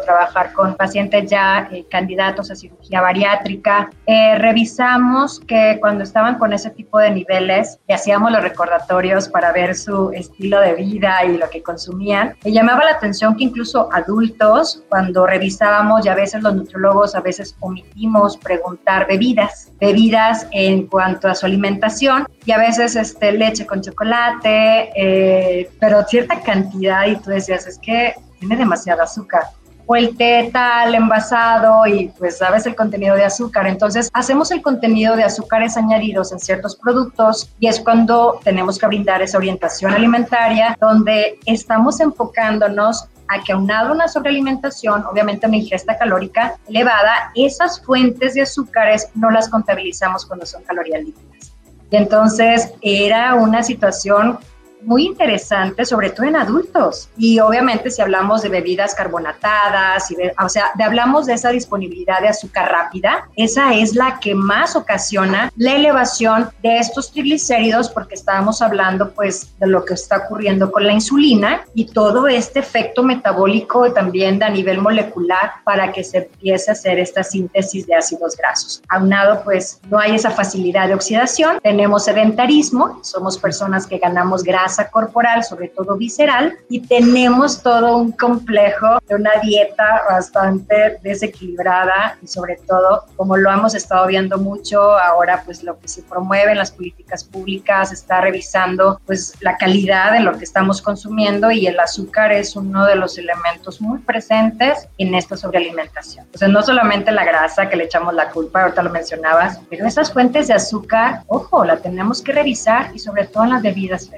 trabajar 0.04 0.52
con 0.52 0.74
pacientes 0.76 1.30
ya 1.30 1.68
eh, 1.70 1.84
candidatos 1.90 2.50
a 2.50 2.54
cirugía 2.54 3.00
bariátrica. 3.00 3.90
Eh, 4.06 4.36
revisamos 4.38 5.40
que 5.40 5.78
cuando 5.80 6.04
estaban 6.04 6.38
con 6.38 6.52
ese 6.52 6.70
tipo 6.70 6.98
de 6.98 7.10
niveles, 7.10 7.78
le 7.88 7.94
hacíamos 7.94 8.30
los 8.32 8.42
recordatorios 8.42 9.28
para 9.28 9.52
ver 9.52 9.74
su 9.74 10.10
estilo 10.12 10.60
de 10.60 10.74
vida 10.74 11.24
y 11.24 11.36
lo 11.36 11.48
que 11.50 11.62
consumían. 11.62 12.34
Me 12.44 12.52
llamaba 12.52 12.84
la 12.84 12.92
atención 12.92 13.36
que 13.36 13.44
incluso 13.44 13.88
adultos, 13.92 14.82
cuando 14.88 15.26
revisábamos, 15.26 16.06
y 16.06 16.08
a 16.08 16.14
veces 16.14 16.42
los 16.42 16.54
nutriólogos 16.54 17.14
a 17.14 17.20
veces 17.20 17.56
omitimos 17.60 18.36
preguntar 18.36 19.06
bebidas, 19.06 19.70
bebidas 19.80 20.46
en 20.52 20.86
cuanto 20.86 21.28
a 21.28 21.34
su 21.34 21.46
alimentación, 21.46 22.26
y 22.44 22.52
a 22.52 22.58
veces 22.58 22.96
este, 22.96 23.32
leche 23.32 23.66
con 23.66 23.82
chocolate, 23.82 24.90
eh, 24.96 25.70
pero 25.78 26.02
cierta 26.04 26.40
cantidad, 26.40 27.06
y 27.06 27.16
tú 27.16 27.30
decías, 27.30 27.66
es 27.66 27.78
que 27.78 28.14
tiene 28.40 28.56
demasiado 28.56 29.02
azúcar 29.02 29.44
o 29.90 29.96
el 29.96 30.16
té 30.16 30.50
tal 30.52 30.94
envasado 30.94 31.84
y 31.84 32.12
pues 32.16 32.38
sabes 32.38 32.64
el 32.64 32.76
contenido 32.76 33.16
de 33.16 33.24
azúcar. 33.24 33.66
Entonces 33.66 34.08
hacemos 34.12 34.52
el 34.52 34.62
contenido 34.62 35.16
de 35.16 35.24
azúcares 35.24 35.76
añadidos 35.76 36.30
en 36.30 36.38
ciertos 36.38 36.76
productos 36.76 37.52
y 37.58 37.66
es 37.66 37.80
cuando 37.80 38.40
tenemos 38.44 38.78
que 38.78 38.86
brindar 38.86 39.20
esa 39.20 39.38
orientación 39.38 39.92
alimentaria 39.92 40.76
donde 40.80 41.40
estamos 41.44 41.98
enfocándonos 41.98 43.08
a 43.26 43.42
que 43.42 43.52
aunado 43.52 43.92
una 43.92 44.06
sobrealimentación, 44.06 45.04
obviamente 45.06 45.48
una 45.48 45.56
ingesta 45.56 45.98
calórica 45.98 46.54
elevada, 46.68 47.32
esas 47.34 47.80
fuentes 47.80 48.34
de 48.34 48.42
azúcares 48.42 49.08
no 49.16 49.28
las 49.28 49.48
contabilizamos 49.48 50.24
cuando 50.24 50.46
son 50.46 50.62
calorías 50.62 51.02
líquidas. 51.02 51.52
Y 51.90 51.96
entonces 51.96 52.72
era 52.80 53.34
una 53.34 53.64
situación 53.64 54.38
muy 54.82 55.06
interesante, 55.06 55.84
sobre 55.84 56.10
todo 56.10 56.26
en 56.26 56.36
adultos. 56.36 57.08
Y 57.16 57.38
obviamente 57.40 57.90
si 57.90 58.02
hablamos 58.02 58.42
de 58.42 58.48
bebidas 58.48 58.94
carbonatadas, 58.94 60.10
y 60.10 60.16
o 60.42 60.48
sea, 60.48 60.72
de, 60.74 60.84
hablamos 60.84 61.26
de 61.26 61.34
esa 61.34 61.50
disponibilidad 61.50 62.20
de 62.20 62.28
azúcar 62.28 62.70
rápida, 62.70 63.28
esa 63.36 63.74
es 63.74 63.94
la 63.94 64.18
que 64.20 64.34
más 64.34 64.76
ocasiona 64.76 65.52
la 65.56 65.74
elevación 65.74 66.50
de 66.62 66.78
estos 66.78 67.12
triglicéridos 67.12 67.88
porque 67.88 68.14
estábamos 68.14 68.62
hablando 68.62 69.12
pues 69.12 69.58
de 69.58 69.66
lo 69.66 69.84
que 69.84 69.94
está 69.94 70.18
ocurriendo 70.18 70.70
con 70.70 70.86
la 70.86 70.92
insulina 70.92 71.62
y 71.74 71.86
todo 71.86 72.26
este 72.28 72.60
efecto 72.60 73.02
metabólico 73.02 73.92
también 73.92 74.42
a 74.42 74.50
nivel 74.50 74.78
molecular 74.78 75.52
para 75.64 75.92
que 75.92 76.04
se 76.04 76.18
empiece 76.18 76.70
a 76.70 76.72
hacer 76.72 76.98
esta 76.98 77.22
síntesis 77.22 77.86
de 77.86 77.94
ácidos 77.94 78.36
grasos. 78.36 78.82
Aunado 78.88 79.42
pues 79.44 79.80
no 79.88 79.98
hay 79.98 80.14
esa 80.14 80.30
facilidad 80.30 80.88
de 80.88 80.94
oxidación, 80.94 81.58
tenemos 81.62 82.04
sedentarismo, 82.04 83.00
somos 83.02 83.38
personas 83.38 83.86
que 83.86 83.98
ganamos 83.98 84.42
grasa 84.42 84.69
grasa 84.70 84.88
corporal, 84.88 85.42
sobre 85.42 85.68
todo 85.68 85.96
visceral, 85.96 86.56
y 86.68 86.80
tenemos 86.80 87.60
todo 87.60 87.96
un 87.96 88.12
complejo 88.12 88.98
de 89.08 89.16
una 89.16 89.32
dieta 89.42 90.02
bastante 90.08 90.98
desequilibrada 91.02 92.16
y 92.22 92.28
sobre 92.28 92.56
todo, 92.68 93.04
como 93.16 93.36
lo 93.36 93.50
hemos 93.50 93.74
estado 93.74 94.06
viendo 94.06 94.38
mucho, 94.38 94.80
ahora 94.96 95.42
pues 95.44 95.64
lo 95.64 95.78
que 95.80 95.88
se 95.88 96.02
promueve 96.02 96.52
en 96.52 96.58
las 96.58 96.70
políticas 96.70 97.24
públicas 97.24 97.92
está 97.92 98.20
revisando 98.20 99.00
pues 99.06 99.34
la 99.40 99.56
calidad 99.56 100.12
de 100.12 100.20
lo 100.20 100.38
que 100.38 100.44
estamos 100.44 100.80
consumiendo 100.80 101.50
y 101.50 101.66
el 101.66 101.80
azúcar 101.80 102.30
es 102.30 102.54
uno 102.54 102.86
de 102.86 102.94
los 102.94 103.18
elementos 103.18 103.80
muy 103.80 103.98
presentes 103.98 104.86
en 104.98 105.16
esta 105.16 105.36
sobrealimentación. 105.36 106.26
Entonces, 106.26 106.48
no 106.48 106.62
solamente 106.62 107.10
la 107.10 107.24
grasa 107.24 107.68
que 107.68 107.76
le 107.76 107.84
echamos 107.84 108.14
la 108.14 108.30
culpa, 108.30 108.62
ahorita 108.62 108.84
lo 108.84 108.90
mencionabas, 108.90 109.60
pero 109.68 109.84
esas 109.86 110.12
fuentes 110.12 110.46
de 110.46 110.54
azúcar, 110.54 111.24
ojo, 111.26 111.64
la 111.64 111.78
tenemos 111.78 112.22
que 112.22 112.32
revisar 112.32 112.92
y 112.94 113.00
sobre 113.00 113.26
todo 113.26 113.44
en 113.44 113.50
las 113.50 113.62
bebidas 113.62 114.08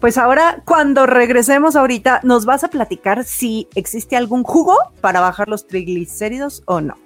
Pues 0.00 0.16
ahora, 0.16 0.62
cuando 0.64 1.06
regresemos 1.06 1.74
ahorita, 1.74 2.20
nos 2.22 2.44
vas 2.44 2.62
a 2.62 2.68
platicar 2.68 3.24
si 3.24 3.68
existe 3.74 4.16
algún 4.16 4.44
jugo 4.44 4.76
para 5.00 5.20
bajar 5.20 5.48
los 5.48 5.66
triglicéridos 5.66 6.62
o 6.66 6.80
no. 6.80 6.96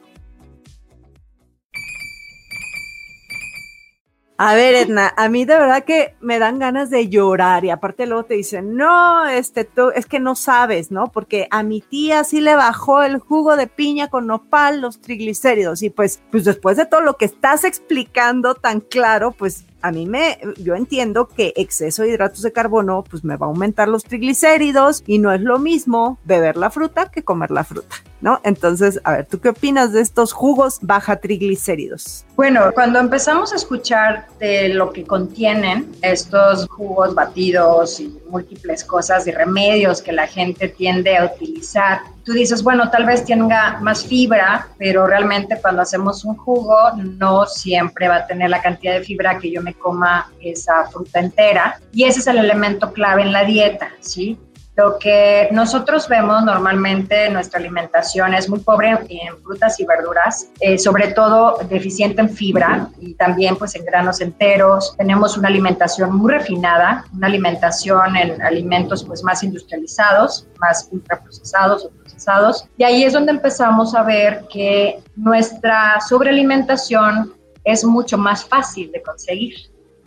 A 4.45 4.57
ver, 4.57 4.75
Edna, 4.75 5.15
a 5.17 5.29
mí 5.29 5.45
de 5.45 5.57
verdad 5.57 5.85
que 5.85 6.17
me 6.21 6.41
dan 6.41 6.59
ganas 6.59 6.91
de 6.91 7.09
llorar 7.09 7.65
y 7.65 7.71
aparte 7.71 8.07
luego 8.07 8.25
te 8.25 8.35
dicen, 8.35 8.75
no, 8.75 9.25
este, 9.29 9.63
tú, 9.63 9.91
es 9.95 10.07
que 10.07 10.19
no 10.19 10.35
sabes, 10.35 10.91
¿no? 10.91 11.13
Porque 11.13 11.47
a 11.53 11.63
mi 11.63 11.81
tía 11.81 12.25
sí 12.25 12.41
le 12.41 12.57
bajó 12.57 13.05
el 13.05 13.21
jugo 13.21 13.55
de 13.55 13.69
piña 13.69 14.09
con 14.09 14.27
nopal 14.27 14.81
los 14.81 15.01
triglicéridos 15.01 15.85
y 15.85 15.91
pues, 15.91 16.23
pues 16.33 16.45
después 16.45 16.77
de 16.77 16.87
todo 16.87 17.03
lo 17.03 17.17
que 17.17 17.25
estás 17.27 17.63
explicando 17.63 18.57
tan 18.57 18.81
claro, 18.81 19.31
pues 19.31 19.65
a 19.81 19.93
mí 19.93 20.07
me, 20.07 20.41
yo 20.59 20.75
entiendo 20.75 21.29
que 21.29 21.53
exceso 21.55 22.03
de 22.03 22.09
hidratos 22.09 22.43
de 22.43 22.51
carbono, 22.51 23.05
pues 23.09 23.23
me 23.23 23.37
va 23.37 23.47
a 23.47 23.49
aumentar 23.49 23.87
los 23.87 24.03
triglicéridos 24.03 25.05
y 25.07 25.21
no 25.21 25.33
es 25.33 25.41
lo 25.41 25.61
mismo 25.61 26.19
beber 26.25 26.57
la 26.57 26.71
fruta 26.71 27.13
que 27.13 27.23
comer 27.23 27.53
la 27.53 27.63
fruta, 27.63 27.95
¿no? 28.23 28.41
Entonces, 28.45 29.01
a 29.05 29.13
ver, 29.13 29.27
¿tú 29.27 29.41
qué 29.41 29.51
opinas 29.51 29.93
de 29.93 30.01
estos 30.01 30.33
jugos 30.33 30.79
baja 30.81 31.17
triglicéridos? 31.17 32.25
Bueno, 32.37 32.71
cuando 32.73 32.99
empezamos 33.01 33.53
a 33.53 33.57
escuchar 33.57 34.27
de 34.39 34.71
lo 34.71 34.93
que 34.93 35.05
contienen 35.05 35.93
estos 36.01 36.67
jugos 36.69 37.15
batidos 37.15 38.01
y 38.01 38.17
múltiples 38.31 38.85
cosas 38.85 39.27
y 39.27 39.33
remedios 39.33 40.01
que 40.01 40.13
la 40.13 40.27
gente 40.27 40.69
tiende 40.69 41.17
a 41.17 41.27
utilizar, 41.27 42.01
tú 42.25 42.33
dices, 42.33 42.63
bueno, 42.63 42.91
tal 42.91 43.05
vez 43.05 43.25
tenga 43.25 43.81
más 43.81 44.07
fibra, 44.07 44.69
pero 44.79 45.07
realmente 45.07 45.59
cuando 45.61 45.83
hacemos 45.83 46.25
un 46.25 46.37
jugo 46.37 46.77
no 46.97 47.45
siempre 47.47 48.09
va 48.09 48.17
a 48.17 48.27
tener 48.27 48.51
la 48.51 48.63
cantidad 48.63 48.95
de 48.95 49.03
fibra 49.03 49.39
que 49.39 49.51
yo 49.51 49.61
me 49.63 49.75
coma 49.75 50.31
esa 50.41 50.87
fruta 50.91 51.19
entera. 51.19 51.81
Y 51.93 52.05
ese 52.05 52.21
es 52.21 52.27
el 52.29 52.39
elemento 52.39 52.93
clave 52.93 53.23
en 53.23 53.33
la 53.33 53.45
dieta, 53.45 53.91
¿sí? 54.01 54.39
Lo 54.83 54.99
que 54.99 55.49
nosotros 55.53 56.09
vemos 56.09 56.43
normalmente 56.43 57.27
en 57.27 57.35
nuestra 57.35 57.61
alimentación 57.61 58.35
es 58.35 58.49
muy 58.49 58.59
pobre 58.59 58.99
en 59.09 59.41
frutas 59.41 59.79
y 59.79 59.87
verduras, 59.87 60.49
eh, 60.59 60.77
sobre 60.77 61.13
todo 61.13 61.59
deficiente 61.69 62.21
en 62.21 62.29
fibra 62.29 62.89
y 62.99 63.15
también 63.15 63.55
pues 63.55 63.77
en 63.77 63.85
granos 63.85 64.21
enteros. 64.21 64.97
Tenemos 64.99 65.39
una 65.39 65.47
alimentación 65.47 66.17
muy 66.17 66.33
refinada, 66.33 67.05
una 67.15 67.29
alimentación 67.29 68.17
en 68.17 68.43
alimentos 68.43 69.05
pues 69.05 69.23
más 69.23 69.45
industrializados, 69.45 70.49
más 70.59 70.89
ultraprocesados 70.91 71.85
o 71.85 71.91
procesados. 71.91 72.69
Y 72.77 72.83
ahí 72.83 73.05
es 73.05 73.13
donde 73.13 73.31
empezamos 73.31 73.95
a 73.95 74.03
ver 74.03 74.47
que 74.53 75.01
nuestra 75.15 76.01
sobrealimentación 76.09 77.35
es 77.63 77.85
mucho 77.85 78.19
más 78.19 78.45
fácil 78.45 78.91
de 78.91 79.01
conseguir. 79.01 79.55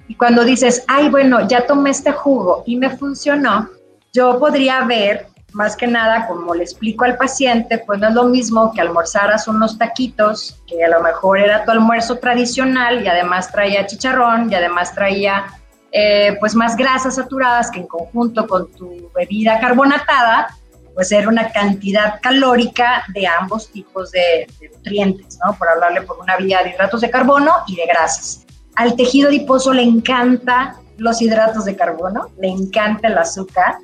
Y 0.09 0.15
cuando 0.15 0.43
dices, 0.43 0.83
ay, 0.89 1.07
bueno, 1.07 1.47
ya 1.47 1.65
tomé 1.65 1.91
este 1.91 2.11
jugo 2.11 2.63
y 2.65 2.75
me 2.75 2.89
funcionó, 2.89 3.69
yo 4.15 4.39
podría 4.39 4.81
ver, 4.85 5.27
más 5.51 5.75
que 5.75 5.87
nada, 5.87 6.25
como 6.25 6.55
le 6.55 6.63
explico 6.63 7.03
al 7.03 7.17
paciente, 7.17 7.79
pues 7.79 7.99
no 7.99 8.07
es 8.07 8.13
lo 8.13 8.23
mismo 8.23 8.71
que 8.73 8.79
almorzaras 8.79 9.47
unos 9.49 9.77
taquitos, 9.77 10.61
que 10.67 10.83
a 10.83 10.87
lo 10.87 11.01
mejor 11.01 11.37
era 11.37 11.65
tu 11.65 11.71
almuerzo 11.71 12.17
tradicional 12.17 13.03
y 13.03 13.07
además 13.07 13.51
traía 13.51 13.85
chicharrón 13.85 14.49
y 14.49 14.55
además 14.55 14.95
traía 14.95 15.45
eh, 15.91 16.37
pues 16.39 16.55
más 16.55 16.77
grasas 16.77 17.15
saturadas 17.15 17.69
que 17.69 17.79
en 17.79 17.87
conjunto 17.87 18.47
con 18.47 18.71
tu 18.71 19.11
bebida 19.13 19.59
carbonatada, 19.59 20.47
pues 20.93 21.11
era 21.11 21.27
una 21.27 21.51
cantidad 21.51 22.21
calórica 22.21 23.03
de 23.13 23.27
ambos 23.27 23.69
tipos 23.69 24.11
de, 24.11 24.47
de, 24.61 24.69
nutrientes, 24.69 25.37
¿no? 25.45 25.53
Por 25.57 25.67
hablarle 25.67 26.03
por 26.03 26.19
una 26.19 26.37
vía 26.37 26.63
de 26.63 26.69
hidratos 26.69 27.01
de 27.01 27.09
carbono 27.09 27.51
y 27.67 27.75
de 27.75 27.85
grasas. 27.85 28.45
Al 28.75 28.95
tejido 28.95 29.27
adiposo 29.27 29.73
le 29.73 29.83
encanta 29.83 30.77
los 30.97 31.21
hidratos 31.21 31.65
de 31.65 31.75
carbono, 31.75 32.29
le 32.39 32.47
encanta 32.47 33.09
el 33.09 33.17
azúcar, 33.17 33.75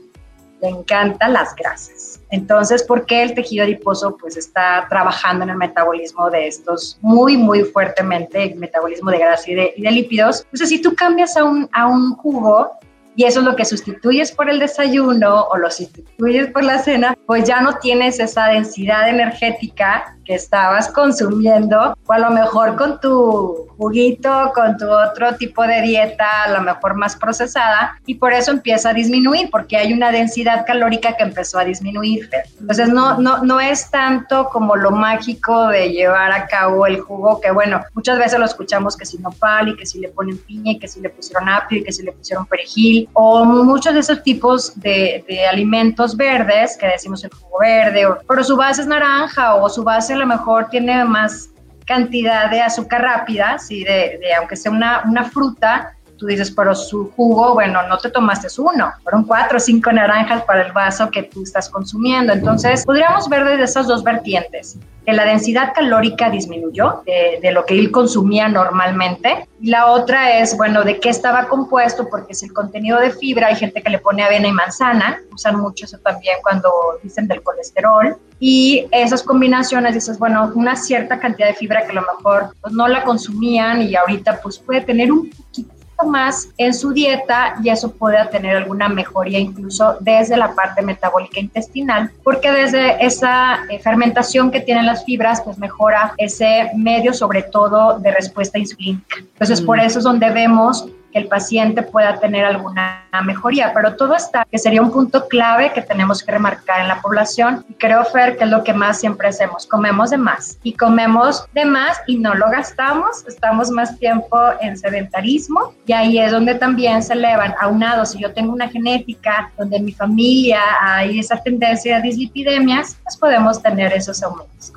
le 0.62 0.70
encantan 0.70 1.34
las 1.34 1.56
grasas. 1.56 2.22
Entonces, 2.30 2.84
¿por 2.84 3.06
qué 3.06 3.24
el 3.24 3.34
tejido 3.34 3.66
adiposo 3.66 4.16
pues 4.18 4.38
está 4.38 4.86
trabajando 4.90 5.44
en 5.44 5.50
el 5.52 5.58
metabolismo 5.58 6.30
de 6.30 6.48
estos 6.48 6.98
muy, 7.02 7.36
muy 7.36 7.64
fuertemente, 7.64 8.44
el 8.44 8.56
metabolismo 8.56 9.12
de 9.12 9.20
grasa 9.20 9.52
y 9.52 9.56
de, 9.56 9.74
y 9.76 9.82
de 9.82 9.92
lípidos? 9.92 10.46
Pues 10.50 10.68
si 10.68 10.82
tú 10.82 10.96
cambias 10.96 11.36
a 11.36 11.44
un, 11.44 11.70
a 11.74 11.88
un 11.88 12.16
jugo 12.16 12.72
y 13.16 13.26
eso 13.26 13.42
es 13.42 13.46
lo 13.46 13.56
que 13.56 13.66
sustituyes 13.66 14.32
por 14.32 14.50
el 14.50 14.60
desayuno 14.60 15.44
o 15.44 15.58
lo 15.58 15.70
sustituyes 15.70 16.48
por 16.52 16.64
la 16.64 16.80
cena, 16.80 17.18
pues 17.26 17.44
ya 17.44 17.60
no 17.60 17.78
tienes 17.78 18.20
esa 18.20 18.46
densidad 18.48 19.10
energética 19.10 20.16
que 20.26 20.36
estabas 20.36 20.90
consumiendo, 20.90 21.98
o 22.06 22.14
a 22.14 22.20
lo 22.20 22.30
mejor 22.30 22.76
con 22.76 23.00
tu 23.00 23.68
juguito, 23.78 24.52
con 24.54 24.78
tu 24.78 24.88
otro 24.88 25.36
tipo 25.36 25.64
de 25.64 25.82
dieta, 25.82 26.44
a 26.44 26.52
lo 26.52 26.62
mejor 26.62 26.96
más 26.96 27.16
procesada, 27.16 28.00
y 28.06 28.16
por 28.16 28.34
eso 28.34 28.52
empieza 28.52 28.90
a 28.90 28.94
disminuir, 28.94 29.50
porque 29.50 29.78
hay 29.78 29.94
una 29.94 30.12
densidad 30.12 30.66
calórica 30.66 31.16
que 31.16 31.24
empezó 31.24 31.58
a 31.58 31.66
disminuir. 31.66 32.30
Entonces 32.60 32.90
no, 32.90 33.18
no, 33.18 33.44
no 33.44 33.60
es 33.60 33.90
tanto 33.90 34.50
como 34.50 34.76
lo 34.76 34.92
mágico 34.92 35.68
de 35.68 35.92
llevar 35.92 36.32
a 36.32 36.46
cabo 36.48 36.86
el 36.86 37.00
jugo, 37.02 37.42
que 37.42 37.52
bueno, 37.52 37.82
muchas 37.94 38.20
veces 38.20 38.40
lo 38.40 38.46
escuchamos 38.46 38.96
que 38.96 39.06
si 39.06 39.18
no 39.18 39.32
pal 39.32 39.70
y 39.70 39.76
que 39.76 39.86
si 39.86 40.00
le 40.00 40.10
ponen 40.10 40.38
piña 40.38 40.74
y 40.74 40.80
que 40.80 40.88
si 40.88 41.02
le 41.02 41.10
pusieron 41.10 41.50
apio 41.50 41.80
y 41.80 41.84
que 41.84 41.92
si 41.92 42.04
le 42.04 42.12
pusieron 42.12 42.46
perejil, 42.46 43.10
o 43.14 43.44
muchos 43.46 43.94
de 43.94 44.00
esos 44.02 44.22
tipos 44.24 44.80
de, 44.80 45.26
de 45.28 45.46
alimentos 45.48 46.16
verdes, 46.16 46.78
que 46.78 46.88
decimos 46.88 47.24
el 47.24 47.32
jugo 47.32 47.60
verde, 47.60 48.06
o, 48.06 48.18
pero 48.28 48.44
su 48.44 48.56
base 48.56 48.82
es 48.82 48.88
naranja 48.88 49.56
o 49.56 49.70
su 49.70 49.84
base 49.84 50.11
a 50.14 50.18
lo 50.18 50.28
mejor 50.28 50.70
tiene 50.70 51.04
más 51.06 51.50
cantidad 51.86 52.50
de 52.50 52.62
azúcar 52.62 53.02
rápida, 53.02 53.58
¿sí? 53.60 53.84
de, 53.84 54.20
de 54.22 54.34
aunque 54.38 54.56
sea 54.56 54.72
una, 54.72 55.04
una 55.06 55.24
fruta, 55.26 55.96
tú 56.22 56.28
dices, 56.28 56.52
pero 56.52 56.76
su 56.76 57.10
jugo, 57.16 57.56
bueno, 57.56 57.82
no 57.88 57.98
te 57.98 58.12
tomaste 58.12 58.48
uno, 58.62 58.94
fueron 59.02 59.24
cuatro 59.24 59.58
o 59.58 59.60
cinco 59.60 59.92
naranjas 59.92 60.44
para 60.44 60.62
el 60.62 60.72
vaso 60.72 61.10
que 61.10 61.24
tú 61.24 61.42
estás 61.42 61.68
consumiendo. 61.68 62.32
Entonces, 62.32 62.86
podríamos 62.86 63.28
ver 63.28 63.44
desde 63.44 63.64
esas 63.64 63.88
dos 63.88 64.04
vertientes, 64.04 64.78
que 65.04 65.14
la 65.14 65.26
densidad 65.26 65.74
calórica 65.74 66.30
disminuyó 66.30 67.02
de, 67.08 67.40
de, 67.42 67.52
lo 67.52 67.66
que 67.66 67.74
él 67.74 67.90
consumía 67.90 68.48
normalmente. 68.50 69.48
Y 69.60 69.72
la 69.72 69.88
otra 69.88 70.38
es, 70.38 70.56
bueno, 70.56 70.84
de 70.84 71.00
qué 71.00 71.10
estaba 71.10 71.48
compuesto, 71.48 72.08
porque 72.08 72.34
es 72.34 72.44
el 72.44 72.54
contenido 72.54 73.00
de 73.00 73.10
fibra, 73.10 73.48
hay 73.48 73.56
gente 73.56 73.82
que 73.82 73.90
le 73.90 73.98
pone 73.98 74.24
avena 74.24 74.48
y 74.48 74.52
manzana, 74.52 75.20
usan 75.34 75.56
mucho 75.56 75.86
eso 75.86 75.98
también 75.98 76.36
cuando 76.44 76.72
dicen 77.02 77.28
del 77.28 77.42
colesterol. 77.42 78.16
Y 78.44 78.88
esas 78.90 79.22
combinaciones, 79.22 79.94
dices, 79.94 80.18
bueno, 80.18 80.52
una 80.56 80.76
cierta 80.76 81.20
cantidad 81.20 81.48
de 81.48 81.54
fibra 81.54 81.86
que 81.86 81.92
a 81.92 82.02
lo 82.02 82.02
mejor 82.02 82.56
pues, 82.60 82.74
no 82.74 82.88
la 82.88 83.04
consumían 83.04 83.84
y 83.84 83.96
ahorita 83.96 84.42
pues 84.42 84.58
puede 84.58 84.82
tener 84.82 85.12
un 85.12 85.30
poquito 85.30 85.72
más 86.08 86.50
en 86.58 86.74
su 86.74 86.92
dieta 86.92 87.56
y 87.64 87.70
eso 87.70 87.92
puede 87.92 88.26
tener 88.30 88.56
alguna 88.58 88.90
mejoría 88.90 89.38
incluso 89.38 89.98
desde 90.00 90.38
la 90.38 90.56
parte 90.56 90.82
metabólica 90.82 91.40
intestinal, 91.40 92.10
porque 92.24 92.52
desde 92.52 93.06
esa 93.06 93.60
eh, 93.70 93.78
fermentación 93.78 94.50
que 94.50 94.62
tienen 94.62 94.88
las 94.88 95.06
fibras, 95.06 95.42
pues 95.44 95.60
mejora 95.60 96.16
ese 96.18 96.72
medio 96.76 97.14
sobre 97.14 97.44
todo 97.44 98.00
de 98.00 98.10
respuesta 98.12 98.58
insulínica. 98.58 99.18
Entonces, 99.20 99.62
mm. 99.62 99.66
por 99.68 99.80
eso 99.80 100.00
es 100.00 100.04
donde 100.04 100.32
vemos 100.32 100.88
que 101.12 101.20
el 101.20 101.28
paciente 101.28 101.84
pueda 101.84 102.20
tener 102.20 102.46
alguna 102.46 103.06
mejoría, 103.24 103.74
pero 103.74 103.96
todo 103.96 104.16
está, 104.16 104.46
que 104.50 104.58
sería 104.58 104.82
un 104.82 104.92
punto 104.92 105.28
clave 105.28 105.72
que 105.74 105.82
tenemos 105.82 106.24
que 106.24 106.32
remarcar 106.32 106.82
en 106.82 106.88
la 106.88 107.02
población. 107.02 107.66
Y 107.70 107.74
creo, 107.74 108.04
Fer, 108.06 108.38
que 108.38 108.46
es 108.46 108.50
lo 108.50 108.64
que 108.64 108.74
más 108.74 109.00
siempre 109.00 109.28
hacemos, 109.28 109.66
comemos 109.68 110.12
de 110.12 110.18
más. 110.18 110.58
Y 110.64 110.74
comemos 110.74 111.46
de 111.54 111.66
más 111.66 112.00
y 112.08 112.18
no 112.18 112.34
lo 112.34 112.50
gastamos, 112.50 113.26
estamos 113.28 113.70
más 113.70 113.98
tiempo 114.00 114.38
en 114.62 114.78
sedentarismo. 114.78 115.74
Y 115.86 115.94
ahí 115.94 116.20
es 116.20 116.32
donde 116.32 116.56
también 116.56 117.04
se 117.04 117.14
elevan, 117.14 117.54
aunado, 117.60 118.06
si 118.06 118.20
yo 118.20 118.34
tengo 118.34 118.54
una 118.54 118.70
genética 118.70 119.52
donde 119.58 119.78
en 119.78 119.86
mi 119.86 119.92
familia 119.92 120.62
hay 120.82 121.20
esa 121.20 121.38
tendencia 121.38 121.98
a 121.98 122.02
dislipidemias, 122.02 122.98
pues 123.04 123.18
podemos 123.18 123.62
tener 123.62 123.94
esos 123.94 124.22
aumentos, 124.24 124.72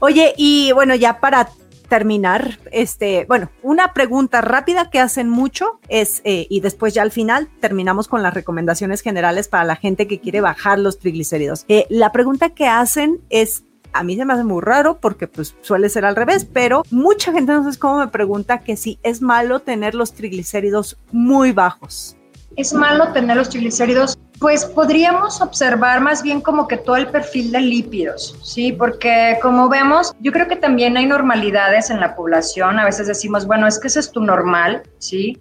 Oye, 0.00 0.32
y 0.36 0.70
bueno, 0.72 0.94
ya 0.94 1.18
para 1.18 1.48
terminar, 1.88 2.58
este, 2.70 3.24
bueno, 3.26 3.50
una 3.62 3.92
pregunta 3.92 4.40
rápida 4.40 4.90
que 4.90 5.00
hacen 5.00 5.28
mucho 5.28 5.80
es, 5.88 6.20
eh, 6.24 6.46
y 6.50 6.60
después 6.60 6.94
ya 6.94 7.02
al 7.02 7.10
final 7.10 7.48
terminamos 7.60 8.08
con 8.08 8.22
las 8.22 8.34
recomendaciones 8.34 9.00
generales 9.00 9.48
para 9.48 9.64
la 9.64 9.76
gente 9.76 10.06
que 10.06 10.20
quiere 10.20 10.40
bajar 10.40 10.78
los 10.78 10.98
triglicéridos. 10.98 11.64
Eh, 11.68 11.86
la 11.88 12.12
pregunta 12.12 12.50
que 12.50 12.66
hacen 12.66 13.20
es, 13.30 13.64
a 13.92 14.04
mí 14.04 14.16
se 14.16 14.24
me 14.24 14.34
hace 14.34 14.44
muy 14.44 14.60
raro 14.62 14.98
porque 15.00 15.26
pues 15.26 15.56
suele 15.62 15.88
ser 15.88 16.04
al 16.04 16.16
revés, 16.16 16.44
pero 16.44 16.82
mucha 16.90 17.32
gente 17.32 17.52
sé 17.70 17.78
cómo 17.78 17.98
me 17.98 18.08
pregunta 18.08 18.58
que 18.58 18.76
si 18.76 18.98
es 19.02 19.22
malo 19.22 19.60
tener 19.60 19.94
los 19.94 20.12
triglicéridos 20.12 20.98
muy 21.10 21.52
bajos. 21.52 22.16
es 22.56 22.72
malo 22.72 23.12
tener 23.12 23.36
los 23.36 23.48
triglicéridos? 23.48 24.18
Pues 24.40 24.64
podríamos 24.64 25.40
observar 25.40 26.00
más 26.00 26.22
bien 26.22 26.40
como 26.40 26.68
que 26.68 26.76
todo 26.76 26.96
el 26.96 27.08
perfil 27.08 27.50
de 27.50 27.60
lípidos, 27.60 28.36
¿sí? 28.44 28.72
Porque 28.72 29.36
como 29.42 29.68
vemos, 29.68 30.14
yo 30.20 30.30
creo 30.30 30.46
que 30.46 30.54
también 30.54 30.96
hay 30.96 31.06
normalidades 31.06 31.90
en 31.90 31.98
la 31.98 32.14
población. 32.14 32.78
A 32.78 32.84
veces 32.84 33.08
decimos, 33.08 33.46
bueno, 33.46 33.66
es 33.66 33.80
que 33.80 33.88
ese 33.88 33.98
es 33.98 34.12
tu 34.12 34.20
normal, 34.20 34.82
¿sí? 34.98 35.38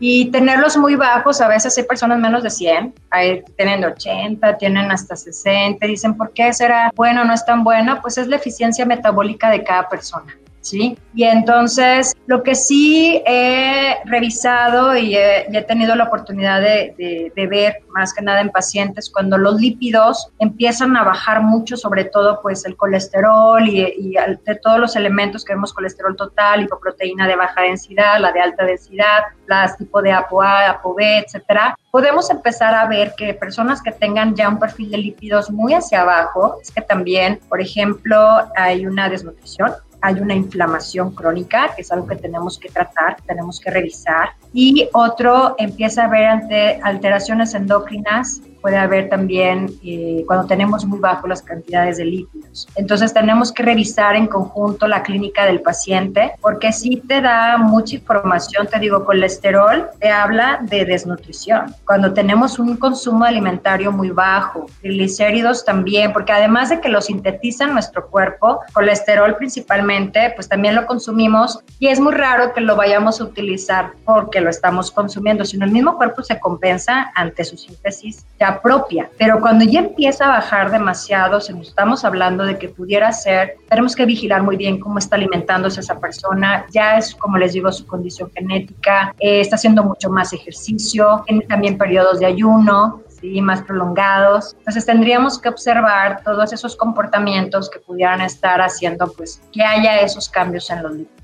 Y 0.00 0.30
tenerlos 0.30 0.76
muy 0.78 0.96
bajos, 0.96 1.40
a 1.40 1.48
veces 1.48 1.76
hay 1.78 1.84
personas 1.84 2.18
menos 2.18 2.42
de 2.42 2.50
100, 2.50 2.94
hay, 3.10 3.44
tienen 3.56 3.84
80, 3.84 4.56
tienen 4.56 4.90
hasta 4.90 5.14
60, 5.14 5.86
dicen, 5.86 6.16
¿por 6.16 6.32
qué 6.32 6.52
será 6.52 6.90
bueno 6.96 7.22
no 7.24 7.34
es 7.34 7.44
tan 7.44 7.62
bueno? 7.62 8.00
Pues 8.00 8.18
es 8.18 8.26
la 8.26 8.36
eficiencia 8.36 8.84
metabólica 8.86 9.50
de 9.50 9.62
cada 9.62 9.88
persona. 9.88 10.34
¿Sí? 10.60 10.96
Y 11.14 11.24
entonces, 11.24 12.14
lo 12.26 12.42
que 12.42 12.54
sí 12.54 13.22
he 13.26 13.96
revisado 14.04 14.96
y 14.96 15.16
he, 15.16 15.64
tenido 15.66 15.94
la 15.94 16.04
oportunidad 16.04 16.60
de, 16.60 17.32
ver, 17.48 17.82
más 17.90 18.14
que 18.14 18.22
nada 18.22 18.40
en 18.40 18.50
pacientes, 18.50 19.10
cuando 19.10 19.38
los 19.38 19.60
lípidos 19.60 20.30
empiezan 20.38 20.96
a 20.96 21.04
bajar 21.04 21.42
mucho, 21.42 21.76
sobre 21.76 22.04
todo 22.04 22.40
pues 22.42 22.64
el 22.64 22.76
colesterol 22.76 23.66
y, 23.66 24.14
de 24.44 24.54
todos 24.56 24.78
los 24.78 24.96
elementos 24.96 25.44
que 25.44 25.52
vemos, 25.52 25.72
colesterol 25.72 26.16
total, 26.16 26.62
hipoproteína 26.62 27.26
de 27.26 27.36
baja 27.36 27.62
densidad, 27.62 28.20
la 28.20 28.32
de 28.32 28.40
alta 28.40 28.64
densidad, 28.64 29.24
las 29.46 29.76
tipo 29.76 30.00
de 30.00 30.12
ApoA, 30.12 30.70
ApoB, 30.70 31.00
etcétera, 31.00 31.76
podemos 31.90 32.30
empezar 32.30 32.74
a 32.74 32.86
ver 32.86 33.14
que 33.16 33.34
personas 33.34 33.82
que 33.82 33.92
tengan 33.92 34.34
ya 34.34 34.48
un 34.48 34.58
perfil 34.58 34.90
de 34.90 34.98
lípidos 34.98 35.50
muy 35.50 35.74
hacia 35.74 36.02
abajo, 36.02 36.58
es 36.62 36.70
que 36.70 36.80
también, 36.80 37.40
por 37.48 37.60
ejemplo, 37.60 38.18
hay 38.56 38.86
una 38.86 39.08
desnutrición, 39.08 39.72
hay 40.00 40.14
una 40.20 40.34
inflamación 40.34 41.14
crónica, 41.14 41.74
que 41.74 41.82
es 41.82 41.92
algo 41.92 42.06
que 42.06 42.16
tenemos 42.16 42.58
que 42.58 42.68
tratar, 42.68 43.16
tenemos 43.26 43.60
que 43.60 43.70
revisar. 43.70 44.30
Y 44.52 44.88
otro 44.92 45.54
empieza 45.58 46.02
a 46.02 46.06
haber 46.06 46.80
alteraciones 46.82 47.54
endócrinas 47.54 48.42
puede 48.60 48.76
haber 48.76 49.08
también 49.08 49.70
eh, 49.84 50.24
cuando 50.26 50.46
tenemos 50.46 50.84
muy 50.84 50.98
bajo 50.98 51.26
las 51.26 51.42
cantidades 51.42 51.96
de 51.96 52.04
lípidos. 52.04 52.68
Entonces 52.76 53.12
tenemos 53.12 53.52
que 53.52 53.62
revisar 53.62 54.16
en 54.16 54.26
conjunto 54.26 54.86
la 54.86 55.02
clínica 55.02 55.46
del 55.46 55.60
paciente 55.60 56.32
porque 56.40 56.72
si 56.72 56.96
te 56.96 57.20
da 57.20 57.58
mucha 57.58 57.96
información, 57.96 58.66
te 58.66 58.78
digo, 58.78 59.04
colesterol 59.04 59.88
te 59.98 60.10
habla 60.10 60.60
de 60.62 60.84
desnutrición. 60.84 61.74
Cuando 61.86 62.12
tenemos 62.12 62.58
un 62.58 62.76
consumo 62.76 63.24
alimentario 63.24 63.92
muy 63.92 64.10
bajo, 64.10 64.66
triglicéridos 64.80 65.64
también, 65.64 66.12
porque 66.12 66.32
además 66.32 66.70
de 66.70 66.80
que 66.80 66.88
lo 66.88 67.00
sintetiza 67.00 67.66
nuestro 67.66 68.08
cuerpo, 68.08 68.60
colesterol 68.72 69.36
principalmente, 69.36 70.32
pues 70.34 70.48
también 70.48 70.74
lo 70.74 70.86
consumimos 70.86 71.60
y 71.78 71.88
es 71.88 72.00
muy 72.00 72.12
raro 72.12 72.52
que 72.52 72.60
lo 72.60 72.76
vayamos 72.76 73.20
a 73.20 73.24
utilizar 73.24 73.92
porque 74.04 74.40
lo 74.40 74.50
estamos 74.50 74.90
consumiendo, 74.90 75.44
sino 75.44 75.64
el 75.64 75.72
mismo 75.72 75.96
cuerpo 75.96 76.22
se 76.22 76.38
compensa 76.38 77.10
ante 77.14 77.44
su 77.44 77.56
síntesis 77.56 78.26
propia. 78.58 79.10
Pero 79.18 79.40
cuando 79.40 79.64
ya 79.64 79.80
empieza 79.80 80.24
a 80.24 80.28
bajar 80.28 80.70
demasiado, 80.70 81.40
si 81.40 81.52
nos 81.52 81.68
estamos 81.68 82.04
hablando 82.04 82.44
de 82.44 82.58
que 82.58 82.68
pudiera 82.68 83.12
ser, 83.12 83.56
tenemos 83.68 83.94
que 83.94 84.06
vigilar 84.06 84.42
muy 84.42 84.56
bien 84.56 84.80
cómo 84.80 84.98
está 84.98 85.16
alimentándose 85.16 85.80
esa 85.80 86.00
persona. 86.00 86.66
Ya 86.72 86.98
es, 86.98 87.14
como 87.14 87.38
les 87.38 87.52
digo, 87.52 87.70
su 87.70 87.86
condición 87.86 88.30
genética, 88.34 89.14
eh, 89.18 89.40
está 89.40 89.56
haciendo 89.56 89.84
mucho 89.84 90.10
más 90.10 90.32
ejercicio, 90.32 91.22
tiene 91.26 91.46
también 91.46 91.78
periodos 91.78 92.18
de 92.20 92.26
ayuno, 92.26 93.02
¿sí? 93.20 93.40
más 93.40 93.62
prolongados. 93.62 94.54
Entonces 94.58 94.86
tendríamos 94.86 95.38
que 95.38 95.48
observar 95.48 96.22
todos 96.24 96.52
esos 96.52 96.76
comportamientos 96.76 97.70
que 97.70 97.78
pudieran 97.78 98.20
estar 98.20 98.60
haciendo 98.60 99.12
pues 99.12 99.40
que 99.52 99.62
haya 99.62 100.00
esos 100.00 100.28
cambios 100.28 100.70
en 100.70 100.82
los 100.82 100.92
lípidos 100.92 101.19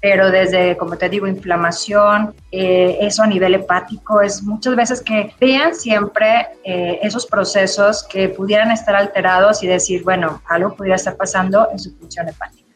pero 0.00 0.30
desde, 0.30 0.76
como 0.76 0.96
te 0.96 1.08
digo, 1.08 1.26
inflamación, 1.26 2.34
eh, 2.50 2.98
eso 3.00 3.22
a 3.22 3.26
nivel 3.26 3.54
hepático, 3.54 4.22
es 4.22 4.42
muchas 4.42 4.74
veces 4.74 5.02
que 5.02 5.34
vean 5.38 5.74
siempre 5.74 6.48
eh, 6.64 6.98
esos 7.02 7.26
procesos 7.26 8.06
que 8.08 8.30
pudieran 8.30 8.70
estar 8.70 8.96
alterados 8.96 9.62
y 9.62 9.66
decir, 9.66 10.02
bueno, 10.02 10.42
algo 10.48 10.74
pudiera 10.74 10.96
estar 10.96 11.16
pasando 11.16 11.68
en 11.70 11.78
su 11.78 11.94
función 11.96 12.28
hepática 12.28 12.70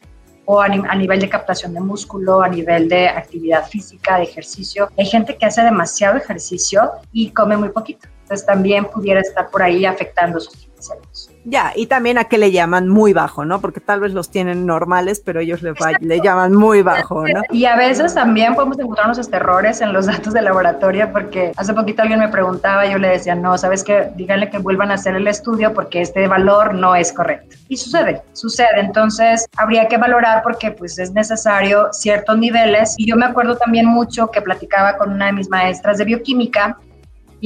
o 0.45 0.61
a, 0.61 0.67
nivel 0.67 1.19
de 1.19 1.27
captación 1.27 1.73
de 1.73 1.79
músculo, 1.79 2.41
a 2.41 2.47
nivel 2.47 2.87
de 2.87 3.07
actividad 3.09 3.67
física, 3.67 4.17
de 4.17 4.23
ejercicio. 4.23 4.89
Hay 4.97 5.05
gente 5.05 5.35
que 5.37 5.45
hace 5.45 5.61
demasiado 5.63 6.17
ejercicio 6.17 6.91
y 7.11 7.31
come 7.31 7.57
muy 7.57 7.69
poquito. 7.69 8.07
Entonces 8.21 8.45
también 8.45 8.85
pudiera 8.85 9.21
estar 9.21 9.49
por 9.49 9.63
ahí 9.63 9.85
afectando 9.85 10.39
sus 10.39 10.53
triglicéridos. 10.53 11.24
Ya, 11.45 11.73
y 11.75 11.85
también 11.85 12.17
a 12.17 12.23
qué 12.23 12.39
le 12.39 12.51
llaman 12.51 12.89
muy 12.89 13.13
bajo, 13.13 13.45
¿no? 13.45 13.61
Porque 13.61 13.79
tal 13.79 13.99
vez 13.99 14.13
los 14.13 14.31
tienen 14.31 14.65
normales, 14.65 15.21
pero 15.23 15.39
ellos 15.39 15.61
le, 15.61 15.73
le 15.99 16.19
llaman 16.19 16.53
muy 16.53 16.81
bajo, 16.81 17.27
¿no? 17.27 17.41
Y 17.51 17.65
a 17.65 17.75
veces 17.75 18.15
también 18.15 18.55
podemos 18.55 18.79
encontrarnos 18.79 19.19
este 19.19 19.35
errores 19.35 19.81
en 19.81 19.93
los 19.93 20.05
datos 20.07 20.33
de 20.33 20.41
laboratorio, 20.41 21.11
porque 21.11 21.51
hace 21.55 21.73
poquito 21.73 22.01
alguien 22.01 22.19
me 22.19 22.29
preguntaba, 22.29 22.85
yo 22.87 22.97
le 22.97 23.09
decía, 23.09 23.35
no, 23.35 23.57
¿sabes 23.57 23.83
qué? 23.83 24.11
Díganle 24.15 24.49
que 24.49 24.57
vuelvan 24.57 24.91
a 24.91 24.95
hacer 24.95 25.15
el 25.15 25.27
estudio 25.27 25.73
porque 25.73 26.01
este 26.01 26.27
valor 26.27 26.73
no 26.73 26.95
es 26.95 27.13
correcto. 27.13 27.55
Y 27.67 27.77
sucede, 27.77 28.21
sucede. 28.33 28.79
Entonces, 28.79 29.47
habría 29.57 29.87
que 29.87 29.97
valorar 29.97 30.41
porque 30.41 30.71
pues 30.71 30.97
es 30.97 31.11
necesario 31.11 31.89
ciertos 31.91 32.37
niveles. 32.37 32.95
Y 32.97 33.07
yo 33.07 33.15
me 33.15 33.25
acuerdo 33.25 33.55
también 33.57 33.85
mucho 33.85 34.31
que 34.31 34.41
platicaba 34.41 34.97
con 34.97 35.11
una 35.11 35.27
de 35.27 35.33
mis 35.33 35.49
maestras 35.49 35.97
de 35.97 36.05
bioquímica 36.05 36.77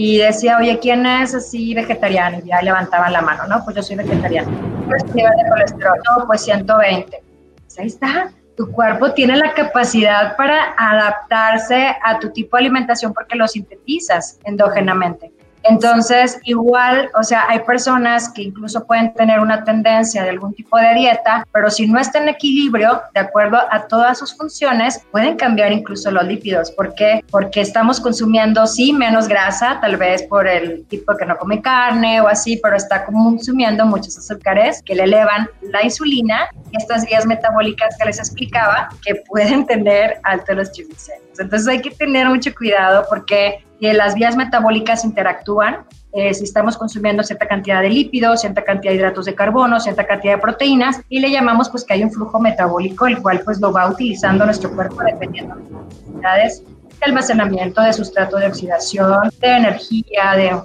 y 0.02 0.18
decía, 0.18 0.58
oye, 0.58 0.80
¿quién 0.80 1.06
es 1.06 1.36
así 1.36 1.74
vegetariano? 1.74 2.38
Y 2.38 2.48
ya 2.48 2.62
levantaban 2.62 3.12
la 3.12 3.22
mano, 3.22 3.46
¿no? 3.48 3.66
Pues 3.66 3.76
yo 3.76 3.84
soy 3.84 3.98
vegetariano. 3.98 4.50
¿Cuál 4.86 4.96
es 4.96 5.14
nivel 5.14 5.34
de 5.36 5.50
colesterol? 5.50 6.00
No, 6.10 6.26
pues 6.26 6.40
120. 6.40 7.22
Pues 7.66 7.80
ahí 7.80 7.88
está. 7.88 8.32
Tu 8.56 8.72
cuerpo 8.72 9.12
tiene 9.12 9.36
la 9.36 9.54
capacidad 9.54 10.38
para 10.38 10.74
adaptarse 10.78 11.98
a 12.02 12.18
tu 12.18 12.30
tipo 12.30 12.56
de 12.56 12.62
alimentación 12.62 13.14
porque 13.14 13.36
lo 13.36 13.46
sintetizas 13.46 14.40
endógenamente. 14.46 15.34
Entonces, 15.64 16.40
igual, 16.44 17.10
o 17.20 17.24
sea, 17.24 17.46
hay 17.50 17.60
personas 17.60 18.30
que 18.30 18.44
incluso 18.44 18.86
pueden 18.86 19.14
tener 19.14 19.40
una 19.40 19.64
tendencia 19.64 20.24
de 20.24 20.30
algún 20.30 20.54
tipo 20.54 20.78
de 20.78 20.94
dieta, 20.94 21.46
pero 21.52 21.70
si 21.70 21.88
no 21.88 22.00
está 22.00 22.20
en 22.20 22.30
equilibrio, 22.30 23.02
de 23.14 23.20
acuerdo 23.20 23.58
a 23.70 23.88
todas 23.88 24.18
sus 24.18 24.36
funciones, 24.36 25.02
pueden 25.12 25.36
cambiar 25.36 25.72
incluso 25.72 26.12
los 26.12 26.24
lípidos. 26.26 26.72
¿Por 26.72 26.96
qué? 26.96 27.24
Porque 27.30 27.62
estamos 27.62 28.00
consumiendo, 28.00 28.66
sí, 28.68 28.94
menos 28.94 29.28
grasa, 29.28 29.80
tal 29.82 29.98
vez 29.98 30.24
por 30.24 30.48
el 30.48 30.86
tipo 30.86 31.16
que 31.18 31.26
no 31.26 31.38
come 31.38 31.62
carne 31.62 32.22
o 32.22 32.28
así, 32.28 32.60
pero 32.62 32.76
está 32.76 33.06
consumiendo 33.06 33.86
muchos 33.86 34.18
azúcares 34.18 34.82
que 34.84 34.96
le 34.96 35.04
elevan 35.04 35.50
la 35.62 35.84
insulina 35.84 36.48
y 36.72 36.78
estas 36.78 37.06
vías 37.06 37.26
metabólicas 37.26 37.96
que 37.98 38.06
les 38.06 38.20
explicaba 38.20 38.90
que 39.06 39.16
pueden 39.28 39.66
tener 39.66 40.20
altos 40.24 40.56
los 40.56 40.72
triglicéridos. 40.72 41.40
Entonces 41.40 41.68
hay 41.68 41.82
que 41.82 41.92
tener 41.92 42.28
mucho 42.28 42.54
cuidado 42.54 43.06
porque 43.10 43.64
que 43.80 43.94
las 43.94 44.16
vías 44.16 44.36
metabólicas 44.36 45.06
interactúan. 45.06 45.86
Eh, 46.12 46.34
si 46.34 46.44
estamos 46.44 46.76
consumiendo 46.78 47.24
cierta 47.24 47.48
cantidad 47.48 47.82
de 47.82 47.90
lípidos, 47.90 48.42
cierta 48.42 48.64
cantidad 48.64 48.92
de 48.92 48.98
hidratos 48.98 49.26
de 49.26 49.36
carbono, 49.36 49.80
cierta 49.80 50.06
cantidad 50.06 50.36
de 50.36 50.42
proteínas, 50.42 51.02
y 51.08 51.20
le 51.20 51.30
llamamos 51.30 51.70
pues 51.70 51.84
que 51.84 51.94
hay 51.94 52.04
un 52.04 52.12
flujo 52.12 52.40
metabólico, 52.40 53.06
el 53.06 53.22
cual 53.22 53.42
pues 53.46 53.60
lo 53.60 53.72
va 53.72 53.90
utilizando 53.90 54.44
nuestro 54.46 54.74
cuerpo 54.74 55.02
dependiendo 55.04 55.56
de 55.56 55.72
las 55.72 55.84
necesidades 55.84 56.64
de 57.00 57.06
almacenamiento, 57.06 57.82
de 57.82 57.94
sustrato 57.94 58.38
de 58.38 58.48
oxidación, 58.48 59.30
de 59.40 59.48
energía, 59.48 60.34
de, 60.36 60.60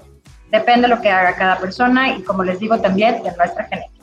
depende 0.50 0.88
de 0.88 0.94
lo 0.94 1.00
que 1.00 1.10
haga 1.10 1.36
cada 1.36 1.58
persona 1.58 2.16
y 2.16 2.22
como 2.22 2.42
les 2.42 2.58
digo 2.58 2.78
también 2.78 3.22
de 3.22 3.30
nuestra 3.36 3.64
genética. 3.64 3.93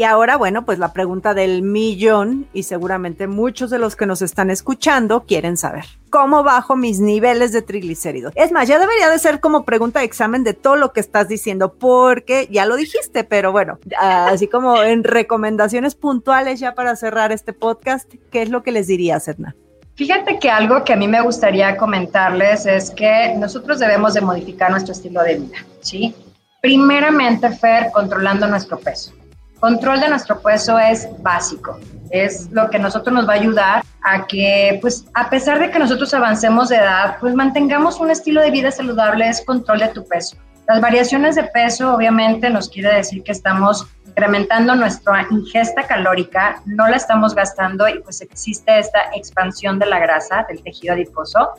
Y 0.00 0.04
ahora, 0.04 0.38
bueno, 0.38 0.64
pues 0.64 0.78
la 0.78 0.94
pregunta 0.94 1.34
del 1.34 1.60
millón 1.60 2.46
y 2.54 2.62
seguramente 2.62 3.26
muchos 3.26 3.68
de 3.68 3.78
los 3.78 3.96
que 3.96 4.06
nos 4.06 4.22
están 4.22 4.48
escuchando 4.48 5.26
quieren 5.26 5.58
saber. 5.58 5.84
¿Cómo 6.08 6.42
bajo 6.42 6.74
mis 6.74 7.00
niveles 7.00 7.52
de 7.52 7.60
triglicéridos? 7.60 8.32
Es 8.34 8.50
más, 8.50 8.66
ya 8.66 8.78
debería 8.78 9.10
de 9.10 9.18
ser 9.18 9.40
como 9.40 9.66
pregunta 9.66 9.98
de 9.98 10.06
examen 10.06 10.42
de 10.42 10.54
todo 10.54 10.76
lo 10.76 10.94
que 10.94 11.00
estás 11.00 11.28
diciendo, 11.28 11.74
porque 11.74 12.48
ya 12.50 12.64
lo 12.64 12.76
dijiste, 12.76 13.24
pero 13.24 13.52
bueno, 13.52 13.78
así 13.98 14.48
como 14.48 14.82
en 14.82 15.04
recomendaciones 15.04 15.96
puntuales 15.96 16.60
ya 16.60 16.74
para 16.74 16.96
cerrar 16.96 17.30
este 17.30 17.52
podcast, 17.52 18.10
¿qué 18.30 18.40
es 18.40 18.48
lo 18.48 18.62
que 18.62 18.72
les 18.72 18.86
diría, 18.86 19.18
Edna? 19.18 19.54
Fíjate 19.96 20.38
que 20.38 20.48
algo 20.48 20.82
que 20.82 20.94
a 20.94 20.96
mí 20.96 21.08
me 21.08 21.20
gustaría 21.20 21.76
comentarles 21.76 22.64
es 22.64 22.90
que 22.90 23.34
nosotros 23.36 23.78
debemos 23.78 24.14
de 24.14 24.22
modificar 24.22 24.70
nuestro 24.70 24.92
estilo 24.92 25.22
de 25.22 25.40
vida, 25.40 25.58
¿sí? 25.82 26.14
Primeramente, 26.62 27.50
Fer, 27.50 27.90
controlando 27.92 28.46
nuestro 28.46 28.78
peso. 28.78 29.19
Control 29.60 30.00
de 30.00 30.08
nuestro 30.08 30.40
peso 30.40 30.78
es 30.78 31.06
básico, 31.22 31.78
es 32.10 32.50
lo 32.50 32.70
que 32.70 32.78
nosotros 32.78 33.14
nos 33.14 33.28
va 33.28 33.34
a 33.34 33.36
ayudar 33.36 33.84
a 34.02 34.26
que, 34.26 34.78
pues, 34.80 35.04
a 35.12 35.28
pesar 35.28 35.58
de 35.58 35.70
que 35.70 35.78
nosotros 35.78 36.12
avancemos 36.14 36.70
de 36.70 36.76
edad, 36.76 37.18
pues 37.20 37.34
mantengamos 37.34 38.00
un 38.00 38.10
estilo 38.10 38.40
de 38.40 38.50
vida 38.50 38.70
saludable, 38.70 39.28
es 39.28 39.44
control 39.44 39.80
de 39.80 39.88
tu 39.88 40.06
peso. 40.08 40.38
Las 40.66 40.80
variaciones 40.80 41.34
de 41.34 41.44
peso 41.44 41.94
obviamente 41.94 42.48
nos 42.48 42.70
quiere 42.70 42.94
decir 42.94 43.22
que 43.22 43.32
estamos 43.32 43.86
incrementando 44.06 44.74
nuestra 44.74 45.26
ingesta 45.30 45.86
calórica, 45.86 46.62
no 46.64 46.88
la 46.88 46.96
estamos 46.96 47.34
gastando 47.34 47.86
y 47.88 48.00
pues 48.00 48.20
existe 48.22 48.78
esta 48.78 49.10
expansión 49.14 49.78
de 49.78 49.86
la 49.86 49.98
grasa 49.98 50.46
del 50.48 50.62
tejido 50.62 50.94
adiposo 50.94 51.50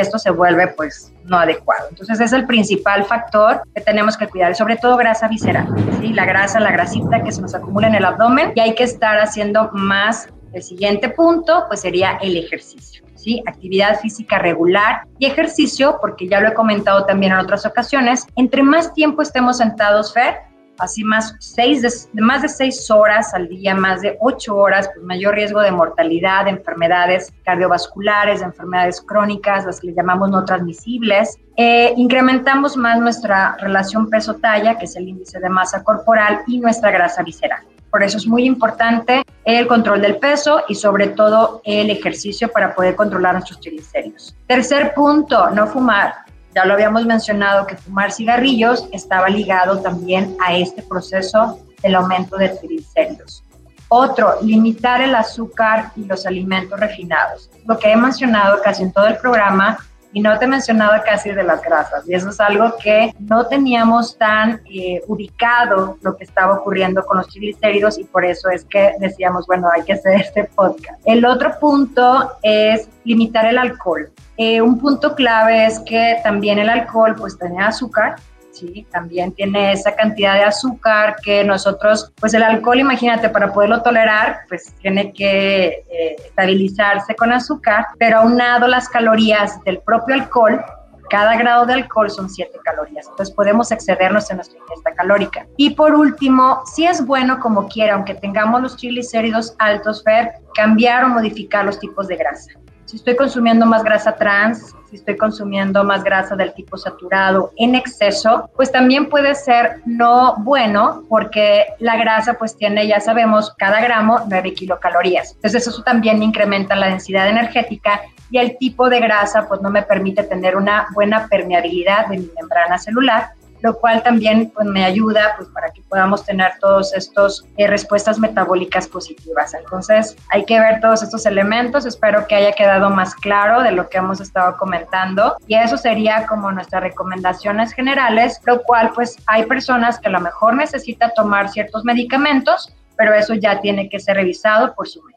esto 0.00 0.18
se 0.18 0.30
vuelve 0.30 0.68
pues 0.68 1.12
no 1.24 1.38
adecuado. 1.38 1.86
Entonces 1.90 2.20
es 2.20 2.32
el 2.32 2.46
principal 2.46 3.04
factor 3.04 3.62
que 3.74 3.80
tenemos 3.80 4.16
que 4.16 4.28
cuidar, 4.28 4.54
sobre 4.54 4.76
todo 4.76 4.96
grasa 4.96 5.28
visceral, 5.28 5.68
¿sí? 6.00 6.12
la 6.12 6.24
grasa, 6.24 6.60
la 6.60 6.72
grasita 6.72 7.22
que 7.22 7.32
se 7.32 7.40
nos 7.40 7.54
acumula 7.54 7.88
en 7.88 7.94
el 7.94 8.04
abdomen 8.04 8.52
y 8.54 8.60
hay 8.60 8.74
que 8.74 8.84
estar 8.84 9.18
haciendo 9.18 9.70
más. 9.72 10.28
El 10.52 10.62
siguiente 10.62 11.08
punto 11.10 11.64
pues 11.68 11.80
sería 11.80 12.18
el 12.22 12.36
ejercicio. 12.36 13.04
¿sí? 13.14 13.42
Actividad 13.46 14.00
física 14.00 14.38
regular 14.38 15.02
y 15.18 15.26
ejercicio, 15.26 15.98
porque 16.00 16.28
ya 16.28 16.40
lo 16.40 16.48
he 16.48 16.54
comentado 16.54 17.04
también 17.04 17.32
en 17.32 17.38
otras 17.38 17.66
ocasiones, 17.66 18.26
entre 18.36 18.62
más 18.62 18.94
tiempo 18.94 19.22
estemos 19.22 19.58
sentados, 19.58 20.14
Fer, 20.14 20.36
así 20.78 21.04
más, 21.04 21.34
seis 21.38 21.82
de, 21.82 22.20
más 22.20 22.42
de 22.42 22.48
seis 22.48 22.90
horas 22.90 23.34
al 23.34 23.48
día, 23.48 23.74
más 23.74 24.00
de 24.00 24.16
ocho 24.20 24.56
horas, 24.56 24.88
pues 24.92 25.04
mayor 25.04 25.34
riesgo 25.34 25.60
de 25.60 25.70
mortalidad, 25.70 26.44
de 26.44 26.50
enfermedades 26.52 27.32
cardiovasculares, 27.44 28.40
de 28.40 28.46
enfermedades 28.46 29.00
crónicas, 29.00 29.64
las 29.64 29.80
que 29.80 29.88
le 29.88 29.94
llamamos 29.94 30.30
no 30.30 30.44
transmisibles. 30.44 31.38
Eh, 31.56 31.94
incrementamos 31.96 32.76
más 32.76 33.00
nuestra 33.00 33.56
relación 33.60 34.10
peso-talla, 34.10 34.78
que 34.78 34.84
es 34.84 34.96
el 34.96 35.08
índice 35.08 35.40
de 35.40 35.48
masa 35.48 35.82
corporal, 35.82 36.40
y 36.46 36.58
nuestra 36.58 36.90
grasa 36.90 37.22
visceral. 37.22 37.62
Por 37.90 38.02
eso 38.02 38.18
es 38.18 38.26
muy 38.26 38.44
importante 38.44 39.22
el 39.44 39.66
control 39.66 40.02
del 40.02 40.18
peso 40.18 40.62
y 40.68 40.74
sobre 40.74 41.08
todo 41.08 41.62
el 41.64 41.88
ejercicio 41.88 42.48
para 42.52 42.74
poder 42.74 42.94
controlar 42.94 43.34
nuestros 43.34 43.60
triglicéridos. 43.60 44.36
Tercer 44.46 44.92
punto, 44.92 45.48
no 45.50 45.66
fumar. 45.66 46.25
Ya 46.56 46.64
lo 46.64 46.72
habíamos 46.72 47.04
mencionado 47.04 47.66
que 47.66 47.76
fumar 47.76 48.10
cigarrillos 48.10 48.88
estaba 48.90 49.28
ligado 49.28 49.80
también 49.80 50.34
a 50.40 50.56
este 50.56 50.82
proceso 50.82 51.60
del 51.82 51.96
aumento 51.96 52.38
de 52.38 52.48
triglicéridos. 52.48 53.44
Otro, 53.88 54.40
limitar 54.40 55.02
el 55.02 55.14
azúcar 55.14 55.92
y 55.96 56.04
los 56.04 56.24
alimentos 56.24 56.80
refinados. 56.80 57.50
Lo 57.66 57.78
que 57.78 57.92
he 57.92 57.96
mencionado 57.96 58.62
casi 58.62 58.84
en 58.84 58.92
todo 58.92 59.06
el 59.06 59.18
programa 59.18 59.76
y 60.14 60.20
no 60.20 60.38
te 60.38 60.46
he 60.46 60.48
mencionado 60.48 60.94
casi 61.04 61.30
de 61.30 61.42
las 61.42 61.60
grasas. 61.60 62.08
Y 62.08 62.14
eso 62.14 62.30
es 62.30 62.40
algo 62.40 62.72
que 62.82 63.12
no 63.18 63.46
teníamos 63.48 64.16
tan 64.16 64.62
eh, 64.64 65.02
ubicado 65.08 65.98
lo 66.00 66.16
que 66.16 66.24
estaba 66.24 66.54
ocurriendo 66.54 67.04
con 67.04 67.18
los 67.18 67.28
triglicéridos 67.28 67.98
y 67.98 68.04
por 68.04 68.24
eso 68.24 68.48
es 68.48 68.64
que 68.64 68.94
decíamos, 68.98 69.46
bueno, 69.46 69.68
hay 69.74 69.82
que 69.82 69.92
hacer 69.92 70.22
este 70.22 70.44
podcast. 70.44 71.02
El 71.04 71.26
otro 71.26 71.60
punto 71.60 72.32
es 72.42 72.88
limitar 73.04 73.44
el 73.44 73.58
alcohol. 73.58 74.10
Eh, 74.36 74.60
un 74.60 74.78
punto 74.78 75.14
clave 75.14 75.66
es 75.66 75.80
que 75.80 76.18
también 76.22 76.58
el 76.58 76.68
alcohol 76.68 77.14
pues 77.16 77.38
tiene 77.38 77.62
azúcar, 77.62 78.16
¿sí? 78.52 78.86
También 78.90 79.32
tiene 79.32 79.72
esa 79.72 79.94
cantidad 79.94 80.34
de 80.34 80.44
azúcar 80.44 81.16
que 81.22 81.44
nosotros, 81.44 82.12
pues 82.20 82.34
el 82.34 82.42
alcohol, 82.42 82.78
imagínate, 82.80 83.28
para 83.28 83.52
poderlo 83.52 83.82
tolerar, 83.82 84.40
pues 84.48 84.74
tiene 84.80 85.12
que 85.12 85.84
eh, 85.90 86.16
estabilizarse 86.24 87.14
con 87.14 87.32
azúcar, 87.32 87.86
pero 87.98 88.18
aunado 88.18 88.66
las 88.66 88.88
calorías 88.88 89.62
del 89.64 89.78
propio 89.80 90.14
alcohol, 90.14 90.62
cada 91.08 91.36
grado 91.36 91.66
de 91.66 91.74
alcohol 91.74 92.10
son 92.10 92.28
7 92.28 92.58
calorías, 92.64 93.06
entonces 93.08 93.34
podemos 93.34 93.70
excedernos 93.70 94.28
en 94.30 94.38
nuestra 94.38 94.58
ingesta 94.58 94.92
calórica. 94.92 95.46
Y 95.56 95.70
por 95.70 95.94
último, 95.94 96.62
si 96.74 96.84
es 96.84 97.06
bueno 97.06 97.38
como 97.38 97.68
quiera, 97.68 97.94
aunque 97.94 98.14
tengamos 98.14 98.60
los 98.60 98.76
triglicéridos 98.76 99.54
altos, 99.58 100.02
ver, 100.02 100.32
cambiar 100.54 101.04
o 101.04 101.08
modificar 101.08 101.64
los 101.64 101.78
tipos 101.78 102.08
de 102.08 102.16
grasa 102.16 102.50
si 102.86 102.96
estoy 102.96 103.16
consumiendo 103.16 103.66
más 103.66 103.82
grasa 103.82 104.16
trans, 104.16 104.74
si 104.88 104.96
estoy 104.96 105.16
consumiendo 105.16 105.82
más 105.82 106.04
grasa 106.04 106.36
del 106.36 106.54
tipo 106.54 106.76
saturado 106.76 107.50
en 107.56 107.74
exceso, 107.74 108.48
pues 108.54 108.70
también 108.70 109.08
puede 109.08 109.34
ser 109.34 109.80
no 109.84 110.36
bueno 110.38 111.02
porque 111.08 111.66
la 111.80 111.96
grasa 111.96 112.34
pues 112.34 112.56
tiene, 112.56 112.86
ya 112.86 113.00
sabemos, 113.00 113.52
cada 113.58 113.80
gramo 113.80 114.20
9 114.28 114.54
kilocalorías. 114.54 115.32
Entonces 115.34 115.66
eso 115.66 115.82
también 115.82 116.22
incrementa 116.22 116.76
la 116.76 116.86
densidad 116.86 117.28
energética 117.28 118.02
y 118.30 118.38
el 118.38 118.56
tipo 118.58 118.88
de 118.88 119.00
grasa 119.00 119.48
pues 119.48 119.60
no 119.60 119.70
me 119.70 119.82
permite 119.82 120.22
tener 120.22 120.56
una 120.56 120.86
buena 120.94 121.26
permeabilidad 121.28 122.06
de 122.06 122.18
mi 122.18 122.30
membrana 122.38 122.78
celular 122.78 123.30
lo 123.62 123.78
cual 123.78 124.02
también 124.02 124.50
pues, 124.54 124.66
me 124.66 124.84
ayuda 124.84 125.34
pues, 125.36 125.48
para 125.50 125.70
que 125.70 125.82
podamos 125.82 126.24
tener 126.24 126.52
todos 126.60 126.94
estos 126.94 127.44
eh, 127.56 127.66
respuestas 127.66 128.18
metabólicas 128.18 128.88
positivas. 128.88 129.54
Entonces 129.54 130.16
hay 130.30 130.44
que 130.44 130.58
ver 130.58 130.80
todos 130.80 131.02
estos 131.02 131.26
elementos, 131.26 131.86
espero 131.86 132.26
que 132.26 132.34
haya 132.34 132.52
quedado 132.52 132.90
más 132.90 133.14
claro 133.14 133.62
de 133.62 133.72
lo 133.72 133.88
que 133.88 133.98
hemos 133.98 134.20
estado 134.20 134.56
comentando 134.56 135.36
y 135.46 135.54
eso 135.54 135.76
sería 135.76 136.26
como 136.26 136.50
nuestras 136.52 136.82
recomendaciones 136.82 137.72
generales, 137.72 138.40
lo 138.44 138.62
cual 138.62 138.92
pues 138.94 139.16
hay 139.26 139.46
personas 139.46 139.98
que 139.98 140.08
a 140.08 140.12
lo 140.12 140.20
mejor 140.20 140.54
necesita 140.54 141.10
tomar 141.14 141.48
ciertos 141.48 141.84
medicamentos, 141.84 142.72
pero 142.96 143.14
eso 143.14 143.34
ya 143.34 143.60
tiene 143.60 143.88
que 143.88 144.00
ser 144.00 144.16
revisado 144.16 144.74
por 144.74 144.88
su 144.88 145.02
médico. 145.02 145.16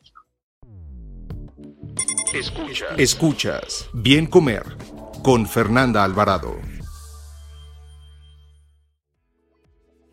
Escuchas. 2.34 2.90
Escuchas. 2.98 3.90
Bien 3.94 4.28
comer 4.28 4.64
con 5.24 5.48
Fernanda 5.48 6.04
Alvarado. 6.04 6.58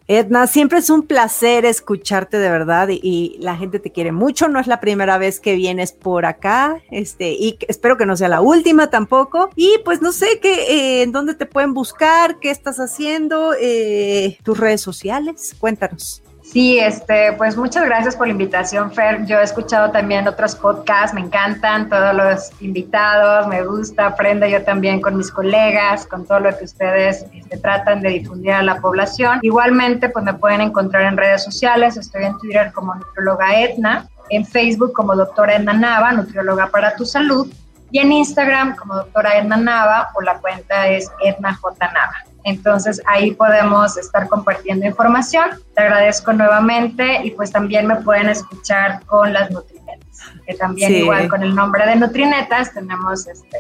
Edna, 0.09 0.47
siempre 0.47 0.79
es 0.79 0.89
un 0.89 1.03
placer 1.03 1.65
escucharte 1.65 2.39
de 2.39 2.49
verdad 2.49 2.89
y, 2.91 3.37
la 3.41 3.57
gente 3.57 3.81
te 3.81 3.91
quiere 3.91 4.13
mucho. 4.13 4.49
No 4.49 4.61
es 4.61 4.67
la 4.67 4.81
primera 4.81 5.19
vez 5.19 5.41
que 5.41 5.57
vienes 5.57 5.93
por 5.93 6.27
acá, 6.27 6.81
este, 6.91 7.33
y 7.33 7.59
espero 7.69 7.97
que 7.97 8.07
no 8.07 8.17
sea 8.17 8.29
la 8.29 8.41
última 8.41 8.89
tampoco. 8.89 9.51
Y 9.57 9.79
pues 9.85 10.01
no 10.03 10.13
sé 10.13 10.39
qué, 10.41 10.55
eh, 10.55 11.03
en 11.03 11.13
dónde 11.13 11.35
te 11.35 11.47
pueden 11.47 11.75
buscar, 11.75 12.39
qué 12.39 12.51
estás 12.51 12.79
haciendo, 12.79 13.55
eh, 13.61 14.39
tus 14.43 14.59
redes 14.59 14.81
sociales. 14.81 15.55
Cuéntanos. 15.59 16.23
Sí, 16.53 16.79
este, 16.79 17.33
pues 17.33 17.57
muchas 17.57 17.85
gracias 17.85 18.15
por 18.15 18.29
la 18.29 18.33
invitación, 18.33 18.93
Fer. 18.93 19.27
Yo 19.27 19.41
he 19.41 19.43
escuchado 19.43 19.91
también 19.91 20.29
otros 20.29 20.55
podcasts, 20.55 21.13
me 21.13 21.21
encantan 21.21 21.89
todos 21.89 22.15
los 22.15 22.63
invitados, 22.63 23.49
me 23.49 23.65
gusta, 23.65 24.07
aprendo 24.07 24.47
yo 24.47 24.63
también 24.63 25.01
con 25.01 25.17
mis 25.17 25.31
colegas, 25.33 26.07
con 26.07 26.25
todo 26.25 26.39
lo 26.41 26.57
que 26.57 26.65
ustedes 26.65 27.27
este, 27.35 27.59
tratan 27.59 28.01
de 28.01 28.11
difundir 28.11 28.53
a 28.53 28.63
la 28.63 28.77
población. 28.77 29.41
Igualmente, 29.43 30.09
pues 30.09 30.25
me 30.25 30.35
pueden 30.35 30.61
encontrar 30.61 31.03
en 31.03 31.17
redes 31.17 31.43
sociales, 31.43 31.97
estoy 31.97 32.25
en 32.25 32.39
Twitter 32.39 32.73
como 32.73 32.95
nutrióloga 32.95 33.61
Etna, 33.61 34.09
en 34.31 34.47
Facebook 34.47 34.93
como 34.93 35.17
doctora 35.17 35.57
Edna 35.57 35.73
Nava, 35.73 36.13
nutrióloga 36.13 36.69
para 36.69 36.95
tu 36.95 37.05
salud, 37.05 37.53
y 37.91 37.99
en 37.99 38.13
Instagram 38.13 38.77
como 38.77 38.95
doctora 38.95 39.37
Edna 39.37 39.57
Nava 39.57 40.11
o 40.15 40.23
la 40.23 40.39
cuenta 40.39 40.87
es 40.87 41.11
Edna 41.25 41.55
J. 41.55 41.89
Nava. 41.89 42.36
Entonces 42.47 43.03
ahí 43.07 43.33
podemos 43.33 43.97
estar 43.97 44.29
compartiendo 44.29 44.87
información. 44.87 45.51
Te 45.75 45.83
agradezco 45.83 46.33
nuevamente 46.33 47.21
y 47.25 47.33
pues 47.33 47.51
también 47.51 47.89
me 47.89 47.97
pueden 47.97 48.29
escuchar 48.29 49.05
con 49.05 49.33
las 49.33 49.51
Nutrinetas, 49.51 50.33
que 50.47 50.55
también 50.55 50.95
igual 50.95 51.29
con 51.29 51.43
el 51.43 51.55
nombre 51.55 51.85
de 51.85 51.97
Nutrinetas 51.97 52.73
tenemos 52.73 53.27
este 53.27 53.59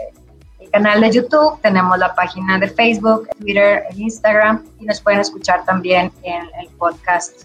el 0.60 0.70
canal 0.70 1.00
de 1.00 1.10
YouTube, 1.10 1.60
tenemos 1.62 1.98
la 1.98 2.14
página 2.14 2.58
de 2.58 2.68
Facebook, 2.68 3.28
Twitter, 3.38 3.84
Instagram 3.96 4.64
y 4.78 4.84
nos 4.84 5.00
pueden 5.00 5.20
escuchar 5.20 5.64
también 5.64 6.12
en 6.22 6.42
el 6.60 6.68
podcast 6.78 7.42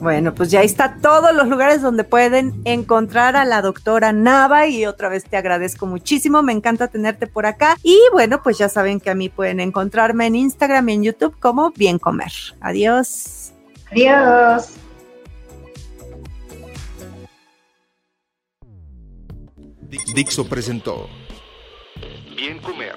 bueno, 0.00 0.34
pues 0.34 0.50
ya 0.50 0.62
está 0.62 0.96
todos 1.00 1.34
los 1.34 1.48
lugares 1.48 1.82
donde 1.82 2.04
pueden 2.04 2.60
encontrar 2.64 3.36
a 3.36 3.44
la 3.44 3.62
doctora 3.62 4.12
Nava 4.12 4.66
y 4.66 4.86
otra 4.86 5.08
vez 5.08 5.24
te 5.24 5.36
agradezco 5.36 5.86
muchísimo, 5.86 6.42
me 6.42 6.52
encanta 6.52 6.88
tenerte 6.88 7.26
por 7.26 7.46
acá 7.46 7.76
y 7.82 7.98
bueno, 8.12 8.42
pues 8.42 8.58
ya 8.58 8.68
saben 8.68 9.00
que 9.00 9.10
a 9.10 9.14
mí 9.14 9.28
pueden 9.28 9.60
encontrarme 9.60 10.26
en 10.26 10.36
Instagram 10.36 10.88
y 10.88 10.92
en 10.94 11.02
YouTube 11.04 11.38
como 11.38 11.70
Bien 11.72 11.98
Comer. 11.98 12.32
Adiós. 12.60 13.52
Adiós. 13.90 14.70
Dixo 20.14 20.48
presentó 20.48 21.08
Bien 22.36 22.58
Comer 22.60 22.96